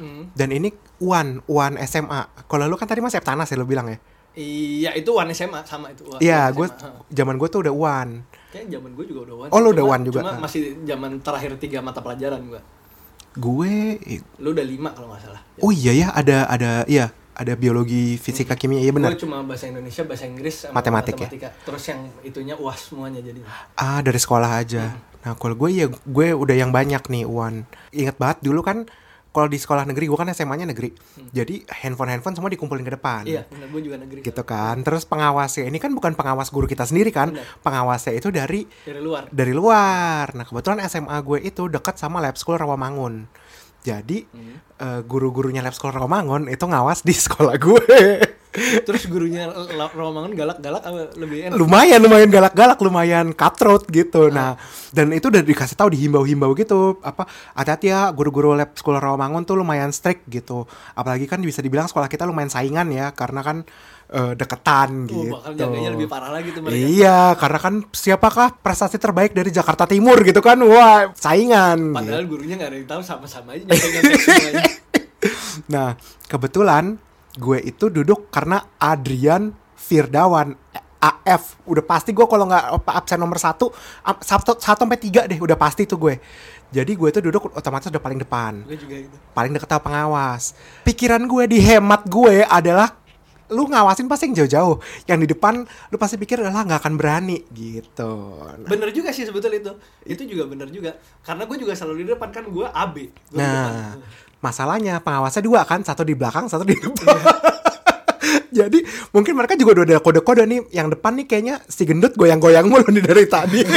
Hmm. 0.02 0.34
Dan 0.34 0.50
ini 0.50 0.74
Uan, 0.98 1.46
Uan 1.46 1.78
SMA. 1.86 2.26
Kalau 2.50 2.66
lu 2.66 2.74
kan 2.74 2.90
tadi 2.90 2.98
Mas 2.98 3.14
Septanas 3.14 3.46
ya 3.46 3.54
lu 3.54 3.62
bilang 3.62 3.86
ya? 3.86 3.98
iya 4.38 4.94
itu 4.94 5.10
one 5.10 5.34
SMA 5.34 5.66
sama 5.66 5.90
itu 5.90 6.06
Iya, 6.22 6.54
gue 6.54 6.70
zaman 7.10 7.34
gue 7.34 7.48
tuh 7.50 7.66
udah 7.66 7.74
Uan. 7.74 8.22
Kayaknya 8.54 8.78
zaman 8.78 8.90
gue 8.94 9.04
juga 9.10 9.20
udah 9.26 9.36
one 9.42 9.50
Oh, 9.50 9.58
lu 9.58 9.74
udah 9.74 9.86
one 9.86 10.02
juga. 10.06 10.20
cuma 10.22 10.38
masih 10.38 10.78
zaman 10.86 11.18
terakhir 11.18 11.50
tiga 11.58 11.82
mata 11.82 11.98
pelajaran 11.98 12.38
gue 12.46 12.60
Gue, 13.38 13.98
lu 14.38 14.50
udah 14.50 14.66
lima 14.66 14.90
kalau 14.94 15.10
nggak 15.14 15.22
salah 15.26 15.42
oh 15.58 15.70
iya 15.70 15.92
ya, 15.94 16.08
ada 16.10 16.46
ada, 16.46 16.70
iya, 16.86 17.10
ada 17.38 17.54
biologi, 17.54 18.18
fisika, 18.18 18.58
kimia, 18.58 18.82
iya 18.82 18.90
benar. 18.90 19.14
Gue 19.14 19.22
cuma 19.22 19.38
bahasa 19.46 19.70
Indonesia, 19.70 20.02
bahasa 20.02 20.26
Inggris, 20.26 20.66
sama 20.66 20.74
Matematik 20.74 21.14
ya? 21.14 21.30
matematika. 21.30 21.48
Terus 21.62 21.82
yang 21.86 22.00
itunya 22.20 22.54
uas 22.58 22.90
semuanya 22.90 23.22
jadi. 23.22 23.38
Ah, 23.78 24.02
dari 24.02 24.18
sekolah 24.18 24.58
aja. 24.58 24.98
Nah, 25.22 25.38
kalau 25.38 25.54
gue 25.54 25.70
ya, 25.70 25.86
gue 25.86 26.28
udah 26.34 26.56
yang 26.58 26.74
banyak 26.74 26.98
nih, 27.06 27.22
Uan. 27.24 27.62
Ingat 27.94 28.18
banget 28.18 28.38
dulu 28.42 28.62
kan, 28.62 28.90
kalau 29.28 29.46
di 29.46 29.54
sekolah 29.54 29.86
negeri, 29.86 30.10
gue 30.10 30.18
kan 30.18 30.26
SMA-nya 30.28 30.66
negeri. 30.66 30.90
Jadi 31.30 31.62
handphone-handphone 31.62 32.34
semua 32.34 32.50
dikumpulin 32.50 32.82
ke 32.82 32.98
depan. 32.98 33.22
Iya, 33.22 33.46
benar 33.46 33.70
gue 33.70 33.82
juga 33.82 33.96
negeri. 34.02 34.18
Gitu 34.26 34.42
kan. 34.42 34.82
Terus 34.82 35.06
pengawasnya 35.06 35.70
ini 35.70 35.78
kan 35.78 35.94
bukan 35.94 36.18
pengawas 36.18 36.50
guru 36.50 36.66
kita 36.66 36.82
sendiri 36.82 37.14
kan. 37.14 37.30
Benar. 37.30 37.46
Pengawasnya 37.62 38.18
itu 38.18 38.34
dari 38.34 38.66
Dari 38.82 38.98
luar. 38.98 39.30
dari 39.30 39.54
luar. 39.54 40.34
Nah, 40.34 40.42
kebetulan 40.42 40.82
SMA 40.90 41.14
gue 41.22 41.38
itu 41.44 41.70
dekat 41.70 41.94
sama 41.94 42.18
Lab 42.18 42.34
School 42.34 42.58
Rawamangun. 42.58 43.30
Jadi 43.80 44.26
Hmm. 44.28 44.56
eh, 44.78 45.00
guru-gurunya 45.02 45.62
Lab 45.62 45.74
School 45.74 45.92
Rawamangun 45.92 46.46
itu 46.46 46.64
ngawas 46.64 47.02
di 47.02 47.14
sekolah 47.14 47.54
gue. 47.56 47.82
Terus 48.56 49.04
gurunya 49.06 49.46
Romangun 49.92 50.32
galak-galak 50.32 50.82
apa 50.82 51.12
lebih 51.20 51.52
enak? 51.52 51.56
lumayan 51.60 52.00
lumayan 52.00 52.30
galak-galak 52.32 52.78
lumayan 52.80 53.26
cutthroat 53.36 53.84
gitu 53.92 54.32
nah 54.32 54.56
dan 54.90 55.12
itu 55.12 55.28
udah 55.28 55.44
dikasih 55.44 55.76
tahu 55.76 55.92
dihimbau-himbau 55.92 56.56
gitu 56.56 56.96
apa 57.04 57.28
hati-hati 57.52 57.92
ya 57.92 58.08
guru-guru 58.10 58.56
lab 58.56 58.72
sekolah 58.72 59.04
Rawamangun 59.04 59.44
tuh 59.44 59.60
lumayan 59.60 59.92
strict 59.92 60.24
gitu 60.32 60.64
apalagi 60.96 61.28
kan 61.28 61.44
bisa 61.44 61.60
dibilang 61.60 61.86
sekolah 61.86 62.08
kita 62.08 62.24
lumayan 62.24 62.48
saingan 62.48 62.88
ya 62.88 63.12
karena 63.12 63.44
kan 63.44 63.56
eh, 64.08 64.32
deketan 64.32 64.90
Oh, 65.08 65.12
gitu 65.12 65.32
bakal 65.36 65.52
jaganya 65.52 65.90
lebih 65.92 66.08
parah 66.08 66.32
lagi 66.32 66.48
tuh 66.52 66.64
mereka. 66.64 66.80
Iya, 66.80 67.20
karena 67.36 67.58
kan 67.60 67.74
siapakah 67.92 68.48
prestasi 68.56 68.96
terbaik 68.96 69.36
dari 69.36 69.52
Jakarta 69.52 69.84
Timur 69.84 70.16
gitu 70.24 70.40
kan? 70.40 70.56
Wah, 70.64 71.12
saingan. 71.12 71.92
Padahal 71.92 72.24
gitu. 72.24 72.32
gurunya 72.32 72.54
nggak 72.56 72.70
ada 72.72 72.76
yang 72.80 72.88
tahu 72.88 73.02
sama-sama 73.04 73.52
aja. 73.56 73.64
Nah, 75.66 75.98
kebetulan 76.30 76.94
gue 77.36 77.58
itu 77.60 77.92
duduk 77.92 78.32
karena 78.32 78.64
Adrian 78.80 79.52
Firdawan 79.76 80.56
AF 80.98 81.62
udah 81.62 81.84
pasti 81.86 82.10
gue 82.10 82.26
kalau 82.26 82.50
nggak 82.50 82.82
absen 82.90 83.22
nomor 83.22 83.38
satu 83.38 83.70
satu 84.24 84.58
sampai 84.58 84.98
tiga 84.98 85.28
deh 85.30 85.38
udah 85.38 85.54
pasti 85.54 85.86
tuh 85.86 85.94
gue 85.94 86.18
jadi 86.74 86.90
gue 86.90 87.08
tuh 87.14 87.22
duduk 87.22 87.54
otomatis 87.54 87.86
udah 87.88 88.02
paling 88.02 88.18
depan 88.18 88.66
Gue 88.66 88.76
juga 88.76 88.96
gitu. 89.06 89.16
paling 89.30 89.54
deket 89.54 89.70
sama 89.70 89.82
pengawas 89.84 90.58
pikiran 90.82 91.22
gue 91.30 91.44
di 91.54 91.58
hemat 91.62 92.02
gue 92.10 92.42
adalah 92.42 92.98
lu 93.48 93.64
ngawasin 93.64 94.04
pasti 94.12 94.28
yang 94.28 94.44
jauh-jauh 94.44 94.76
yang 95.08 95.18
di 95.24 95.28
depan 95.30 95.64
lu 95.64 95.96
pasti 95.96 96.20
pikir 96.20 96.44
adalah 96.44 96.68
nggak 96.68 96.80
akan 96.84 96.94
berani 97.00 97.46
gitu 97.56 98.44
Nah, 98.58 98.68
Bener 98.68 98.92
juga 98.92 99.08
sih 99.14 99.24
sebetulnya 99.24 99.56
itu. 99.62 99.72
Itu 100.04 100.22
juga 100.28 100.44
bener 100.50 100.68
juga. 100.68 100.98
Karena 101.24 101.48
gue 101.48 101.56
juga 101.56 101.72
selalu 101.72 102.04
di 102.04 102.06
depan 102.12 102.28
kan 102.28 102.44
gue 102.44 102.66
AB. 102.68 102.96
Di 103.08 103.36
depan. 103.40 103.72
Masalahnya 104.38 105.02
pengawasnya 105.02 105.42
dua 105.42 105.66
kan, 105.66 105.82
satu 105.82 106.06
di 106.06 106.14
belakang, 106.14 106.46
satu 106.46 106.62
di 106.62 106.78
depan. 106.78 107.18
Jadi 108.58 108.82
mungkin 109.10 109.34
mereka 109.34 109.54
juga 109.54 109.78
udah 109.78 109.84
ada 109.86 109.98
kode-kode 109.98 110.42
nih, 110.46 110.60
yang 110.72 110.90
depan 110.90 111.14
nih 111.18 111.26
kayaknya 111.26 111.54
si 111.66 111.86
gendut 111.86 112.14
goyang-goyang 112.14 112.66
mulu 112.66 112.86
nih 112.90 113.02
dari 113.02 113.24
tadi. 113.26 113.60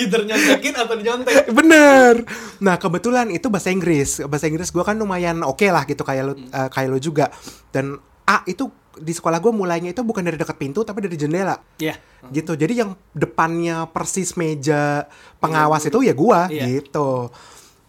either 0.00 0.22
nyontekin 0.24 0.74
atau 0.74 0.96
nyontek 0.96 1.52
Bener. 1.52 2.24
Nah 2.62 2.80
kebetulan 2.80 3.28
itu 3.28 3.52
bahasa 3.52 3.68
Inggris. 3.68 4.24
Bahasa 4.24 4.48
Inggris 4.48 4.72
gue 4.72 4.80
kan 4.80 4.96
lumayan 4.96 5.44
oke 5.44 5.66
lah 5.68 5.84
gitu 5.84 6.02
kayak 6.02 6.22
lo 6.24 6.32
eh, 6.36 6.68
kayak 6.72 6.88
lo 6.88 6.98
juga. 6.98 7.28
Dan 7.68 8.00
A 8.24 8.40
itu 8.46 8.70
di 8.96 9.12
sekolah 9.12 9.38
gue 9.40 9.52
mulainya 9.52 9.92
itu 9.92 10.02
bukan 10.04 10.24
dari 10.24 10.36
dekat 10.36 10.56
pintu 10.56 10.84
tapi 10.84 11.04
dari 11.04 11.16
jendela 11.16 11.56
Iya. 11.76 11.96
gitu. 12.32 12.56
Jadi 12.56 12.80
yang 12.80 12.96
depannya 13.12 13.88
persis 13.90 14.36
meja 14.36 15.04
pengawas 15.40 15.84
itu 15.84 16.00
ya 16.00 16.14
gue 16.16 16.40
Iya. 16.48 16.64
gitu. 16.80 17.28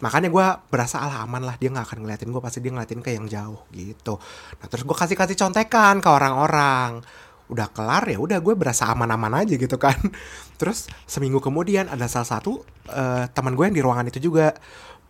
Makanya 0.02 0.30
gue 0.34 0.46
berasa 0.74 0.98
alah 1.00 1.24
aman 1.24 1.46
lah 1.46 1.56
dia 1.62 1.70
nggak 1.70 1.86
akan 1.94 2.00
ngeliatin 2.06 2.30
gue 2.34 2.42
pasti 2.42 2.60
dia 2.60 2.74
ngeliatin 2.74 3.02
ke 3.06 3.14
yang 3.14 3.26
jauh 3.30 3.62
gitu. 3.70 4.18
Nah 4.58 4.68
terus 4.68 4.84
gue 4.84 4.98
kasih 4.98 5.18
kasih 5.18 5.38
contekan 5.38 6.02
ke 6.02 6.10
orang-orang. 6.10 7.06
Udah 7.52 7.68
kelar 7.70 8.08
ya 8.10 8.18
udah 8.18 8.42
gue 8.42 8.54
berasa 8.58 8.90
aman-aman 8.90 9.46
aja 9.46 9.54
gitu 9.60 9.78
kan. 9.78 9.96
Terus 10.60 10.88
seminggu 11.04 11.44
kemudian 11.44 11.92
ada 11.92 12.08
salah 12.08 12.40
satu 12.40 12.64
eh, 12.88 13.28
teman 13.36 13.60
gue 13.60 13.66
yang 13.68 13.76
di 13.76 13.84
ruangan 13.84 14.08
itu 14.08 14.24
juga 14.24 14.56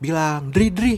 bilang 0.02 0.50
Dri 0.50 0.74
Dri 0.74 0.98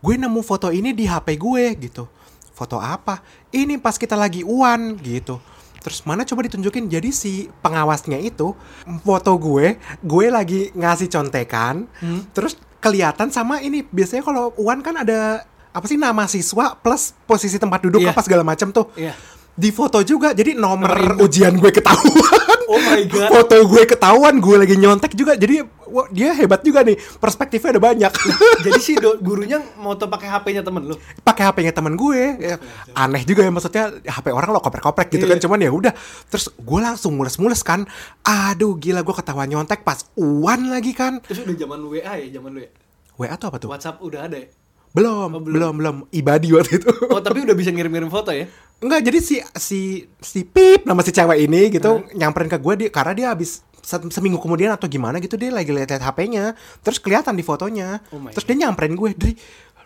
gue 0.00 0.14
nemu 0.16 0.40
foto 0.42 0.72
ini 0.74 0.90
di 0.90 1.06
HP 1.06 1.38
gue 1.38 1.64
gitu. 1.78 2.10
Foto 2.52 2.76
apa? 2.76 3.22
Ini 3.54 3.78
pas 3.80 3.96
kita 3.96 4.18
lagi 4.18 4.44
uan 4.44 4.98
gitu. 5.00 5.40
Terus 5.80 6.04
mana 6.04 6.28
coba 6.28 6.44
ditunjukin 6.44 6.92
jadi 6.92 7.08
si 7.08 7.48
pengawasnya 7.64 8.20
itu 8.20 8.52
foto 9.00 9.32
gue, 9.40 9.80
gue 10.04 10.26
lagi 10.28 10.68
ngasih 10.76 11.08
contekan, 11.08 11.88
terus 12.36 12.60
kelihatan 12.80 13.28
sama 13.28 13.60
ini 13.60 13.84
biasanya 13.84 14.24
kalau 14.24 14.56
uan 14.56 14.80
kan 14.80 14.96
ada 14.96 15.44
apa 15.70 15.86
sih 15.86 15.94
nama 15.94 16.26
siswa 16.26 16.74
plus 16.74 17.14
posisi 17.24 17.54
tempat 17.54 17.84
duduk 17.84 18.02
Iya. 18.02 18.10
apa 18.10 18.20
segala 18.24 18.42
macam 18.42 18.72
tuh. 18.72 18.90
Iya. 18.96 19.14
Di 19.52 19.70
foto 19.70 20.00
juga 20.00 20.30
jadi 20.30 20.52
nomor 20.52 20.88
Nomor 20.88 21.22
ujian 21.22 21.54
gue 21.54 21.70
ketahuan. 21.70 22.38
Oh 22.66 22.78
my 22.78 23.02
god. 23.04 23.28
foto 23.28 23.56
gue 23.66 23.82
ketahuan, 23.84 24.38
gue 24.38 24.56
lagi 24.56 24.74
nyontek 24.74 25.12
juga. 25.12 25.34
Jadi 25.34 25.58
wah, 25.84 26.06
dia 26.08 26.30
hebat 26.32 26.60
juga 26.60 26.80
nih. 26.80 26.94
Perspektifnya 27.18 27.74
ada 27.74 27.82
banyak. 27.82 28.12
Jadi 28.64 28.78
si 28.78 28.94
do- 28.94 29.18
gurunya 29.18 29.58
mau 29.76 29.92
tuh 29.92 30.06
pakai 30.06 30.30
HP-nya 30.30 30.62
temen 30.62 30.86
lu. 30.86 30.94
pakai 31.20 31.44
HP-nya 31.44 31.72
teman 31.72 31.92
gue. 31.92 32.20
Ya, 32.40 32.56
aneh 32.94 33.22
juga 33.22 33.42
ya 33.42 33.50
maksudnya 33.50 33.90
HP 34.00 34.30
orang 34.30 34.48
lo 34.48 34.60
koprek-koprek 34.60 35.10
gitu 35.10 35.24
Iya. 35.24 35.34
kan. 35.34 35.38
Cuman 35.40 35.58
ya 35.58 35.70
udah. 35.70 35.92
Terus 36.26 36.46
gue 36.52 36.80
langsung 36.80 37.12
mules-mules 37.12 37.60
kan. 37.60 37.90
Aduh 38.22 38.74
gila 38.74 39.02
gue 39.02 39.14
ketahuan 39.14 39.46
nyontek 39.46 39.82
pas 39.82 40.06
uan 40.14 40.70
lagi 40.70 40.94
kan. 40.94 41.18
Terus 41.20 41.42
udah 41.42 41.56
zaman 41.58 41.78
WA 41.84 42.14
ya, 42.16 42.26
zaman 42.32 42.50
lu 42.54 42.60
ya. 42.60 42.70
WA 43.16 43.34
tuh 43.34 43.46
apa 43.46 43.58
tuh? 43.58 43.68
WhatsApp 43.68 43.98
udah 43.98 44.24
ada 44.24 44.38
ya. 44.38 44.48
Belum, 44.90 45.30
Oh, 45.30 45.38
belum, 45.38 45.54
belum. 45.54 45.74
belum, 45.76 45.96
Ibadi 46.10 46.50
waktu 46.50 46.78
itu. 46.78 46.90
Oh, 47.08 47.18
tapi 47.18 47.42
udah 47.42 47.54
bisa 47.54 47.70
ngirim-ngirim 47.70 48.10
foto 48.10 48.30
ya. 48.30 48.50
Enggak, 48.80 49.00
jadi 49.04 49.18
si 49.20 49.36
si 49.60 49.80
si 50.24 50.40
Pip 50.48 50.88
nama 50.88 51.04
si 51.04 51.12
cewek 51.12 51.44
ini 51.44 51.68
gitu 51.68 52.00
nyamperin 52.16 52.48
ke 52.48 52.56
gue 52.56 52.74
dia 52.80 52.88
karena 52.88 53.12
dia 53.12 53.26
habis 53.36 53.60
se- 53.84 54.08
seminggu 54.08 54.40
kemudian 54.40 54.72
atau 54.72 54.88
gimana 54.88 55.20
gitu 55.20 55.36
dia 55.36 55.52
lagi 55.52 55.68
lihat 55.68 56.00
HP-nya. 56.00 56.56
Terus 56.80 56.96
kelihatan 56.96 57.36
di 57.36 57.44
fotonya. 57.44 58.00
Oh 58.08 58.20
terus 58.32 58.48
dia 58.48 58.56
nyamperin 58.56 58.96
gue, 58.96 59.12
"Dri, 59.12 59.32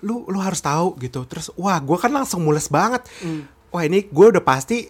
lu 0.07 0.23
lu 0.31 0.39
harus 0.39 0.63
tahu 0.63 0.95
gitu." 1.03 1.27
Terus 1.27 1.51
wah, 1.59 1.83
gue 1.83 1.99
kan 1.99 2.15
langsung 2.15 2.47
mules 2.47 2.71
banget. 2.71 3.03
Hmm. 3.19 3.51
Wah, 3.75 3.83
ini 3.83 4.07
gue 4.07 4.27
udah 4.31 4.45
pasti 4.47 4.87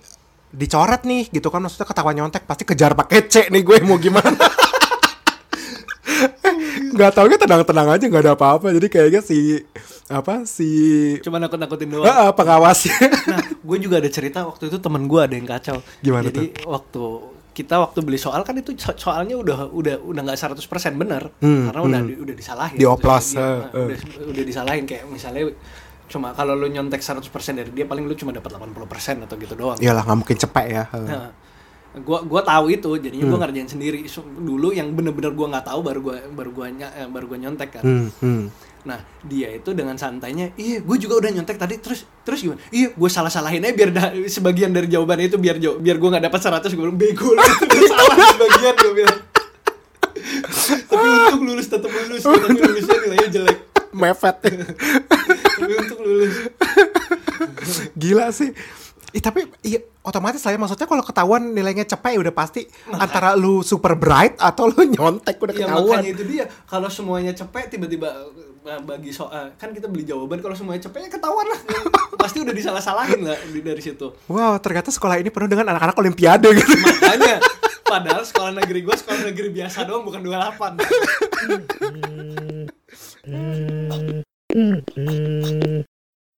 dicoret 0.54 1.02
nih 1.02 1.34
gitu 1.34 1.50
kan 1.50 1.58
maksudnya 1.58 1.82
ketahuan 1.82 2.14
nyontek 2.14 2.46
pasti 2.46 2.62
kejar 2.62 2.94
pakai 2.94 3.26
C 3.26 3.50
nih 3.50 3.62
gue 3.66 3.76
mau 3.82 3.98
gimana 3.98 4.22
nggak 6.94 7.10
tau 7.10 7.26
tenang-tenang 7.26 7.88
aja 7.90 8.04
nggak 8.06 8.22
ada 8.22 8.32
apa-apa 8.38 8.70
jadi 8.70 8.86
kayaknya 8.86 9.20
si 9.26 9.66
apa 10.06 10.44
si 10.44 10.68
Cuma 11.18 11.38
nakut-nakutin 11.38 11.88
doang. 11.88 12.04
ah, 12.04 12.28
ah, 12.28 12.30
pengawasnya 12.30 12.92
Nah, 13.30 13.40
gue 13.40 13.78
juga 13.78 13.96
ada 13.96 14.08
cerita 14.08 14.42
waktu 14.42 14.68
itu 14.68 14.76
temen 14.76 15.04
gue 15.04 15.16
ada 15.18 15.32
yang 15.32 15.48
kacau. 15.48 15.80
Gimana 15.98 16.28
Jadi 16.28 16.52
waktu 16.62 17.02
kita 17.52 17.78
waktu 17.78 17.98
beli 18.00 18.18
soal 18.18 18.42
kan 18.42 18.52
itu 18.52 18.74
so- 18.74 18.92
soalnya 18.94 19.32
udah 19.34 19.70
udah 19.70 19.96
udah 20.02 20.20
nggak 20.22 20.36
100% 20.36 20.60
bener 20.94 21.30
Hmm, 21.38 21.70
karena 21.70 21.80
udah 21.80 22.00
hmm. 22.00 22.08
di- 22.10 22.18
udah 22.20 22.34
disalahin. 22.34 22.76
Eh, 23.32 23.40
nah, 23.40 23.70
eh. 23.72 23.86
udah, 23.86 23.98
udah 24.28 24.44
disalahin 24.44 24.84
kayak 24.84 25.04
misalnya 25.06 25.48
cuma 26.04 26.30
kalau 26.30 26.52
lu 26.52 26.66
nyontek 26.66 27.00
100% 27.00 27.24
dari 27.54 27.70
dia 27.70 27.86
paling 27.86 28.04
lu 28.04 28.12
cuma 28.12 28.28
dapat 28.30 28.52
80% 28.52 29.24
atau 29.24 29.34
gitu 29.36 29.54
doang. 29.54 29.78
Iyalah 29.78 30.02
nggak 30.02 30.18
mungkin 30.18 30.36
cepet 30.36 30.64
ya 30.68 30.84
Nah, 30.92 31.30
gua 31.96 32.20
gua 32.20 32.42
tahu 32.42 32.68
itu 32.68 32.90
jadinya 32.98 33.24
Hmm. 33.24 33.32
gua 33.32 33.40
ngerjain 33.40 33.70
sendiri 33.70 34.04
So, 34.04 34.20
dulu 34.20 34.68
yang 34.70 34.90
bener-bener 34.90 35.30
gua 35.30 35.46
nggak 35.48 35.64
tahu 35.64 35.80
baru 35.80 36.00
gua 36.02 36.16
baru 36.28 36.50
gua 36.52 36.66
ny- 36.68 36.90
eh, 36.92 37.06
baru 37.06 37.24
gua 37.24 37.38
nyontek 37.38 37.70
kan 37.72 37.82
Hmm, 37.82 38.10
hmm. 38.18 38.42
Nah 38.84 38.96
dia 39.20 39.48
itu 39.50 39.72
dengan 39.72 39.96
santainya 39.96 40.52
iya 40.54 40.78
gue 40.78 40.96
juga 40.98 41.16
udah 41.16 41.30
nyontek 41.32 41.56
tadi 41.56 41.76
terus 41.76 42.04
terus 42.20 42.38
gimana? 42.38 42.60
Iya 42.68 42.92
gue 42.92 43.08
salah 43.08 43.28
salahin 43.28 43.60
aja 43.60 43.72
biar 43.72 43.90
da- 43.90 44.12
sebagian 44.24 44.70
dari 44.70 44.86
jawaban 44.86 45.18
itu 45.18 45.34
biar 45.34 45.56
jauh 45.56 45.76
biar 45.76 45.96
gue 45.96 46.08
nggak 46.10 46.24
dapat 46.24 46.40
100 46.62 46.68
gue 46.68 46.82
bilang 46.82 46.94
bego 46.94 47.32
itu 47.32 47.64
udah 47.64 47.80
salah 47.88 48.16
sebagian 48.34 48.74
gue 48.76 48.92
bilang. 48.94 49.18
Tapi 50.84 51.06
untuk 51.26 51.42
lulus 51.42 51.66
tetap 51.66 51.88
lulus 51.88 52.22
tapi 52.22 52.54
lulusnya 52.54 52.96
nilainya 52.98 53.28
jelek. 53.30 53.58
Mepet. 53.90 54.36
Tapi 55.54 55.72
untuk 55.76 55.98
lulus. 56.00 56.34
Gila 57.94 58.28
sih. 58.30 58.50
Ih, 59.10 59.22
tapi 59.22 59.46
iya, 59.62 59.78
otomatis 60.02 60.42
lah 60.42 60.50
ya 60.50 60.58
maksudnya 60.58 60.84
kalau 60.84 60.98
ketahuan 61.00 61.54
nilainya 61.54 61.86
cepet 61.86 62.10
ya 62.10 62.20
udah 62.20 62.34
pasti 62.34 62.66
antara 62.90 63.32
lu 63.32 63.62
super 63.62 63.94
bright 63.94 64.34
atau 64.36 64.66
lu 64.66 64.82
nyontek 64.84 65.38
udah 65.38 65.54
Ya 65.54 65.58
ketahuan. 65.64 66.02
makanya 66.02 66.10
itu 66.10 66.24
dia. 66.26 66.44
Kalau 66.66 66.90
semuanya 66.90 67.30
cepet 67.30 67.70
tiba-tiba 67.70 68.10
bagi 68.64 69.12
soal 69.12 69.52
kan 69.60 69.76
kita 69.76 69.92
beli 69.92 70.08
jawaban 70.08 70.40
kalau 70.40 70.56
semuanya 70.56 70.88
cepet 70.88 71.04
ya 71.04 71.10
ketahuan 71.12 71.44
lah. 71.52 71.60
Pasti 72.24 72.40
udah 72.40 72.56
disalah-salahin 72.56 73.20
lah 73.20 73.36
dari 73.60 73.82
situ. 73.84 74.16
Wow, 74.32 74.56
ternyata 74.56 74.88
sekolah 74.88 75.20
ini 75.20 75.28
penuh 75.28 75.52
dengan 75.52 75.76
anak-anak 75.76 75.96
olimpiade 76.00 76.48
gitu. 76.56 76.72
makanya 76.80 77.44
padahal 77.84 78.24
sekolah 78.24 78.56
negeri 78.56 78.80
gue 78.80 78.96
sekolah 78.96 79.20
negeri 79.28 79.48
biasa 79.52 79.84
doang 79.84 80.08
bukan 80.08 80.24
28 80.24 80.80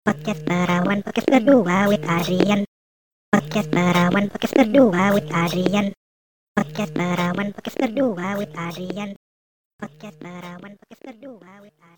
Podcast 0.04 0.40
Perawan 0.48 0.98
Podcast 1.04 1.28
kedua 1.28 1.76
with 1.92 2.04
Adrian. 2.08 2.64
Podcast 3.28 3.68
Perawan 3.68 4.24
Podcast 4.32 4.54
kedua 4.56 5.12
with 5.12 5.28
Adrian. 5.28 5.92
Podcast 6.56 6.92
Perawan 6.96 7.52
Podcast 7.52 7.78
kedua 7.84 8.26
with 8.40 8.54
Adrian. 8.56 9.10
Podcast 9.76 10.16
Perawan 10.16 10.72
Podcast 10.80 11.02
kedua 11.04 11.52
with 11.60 11.76
Adrian 11.76 11.93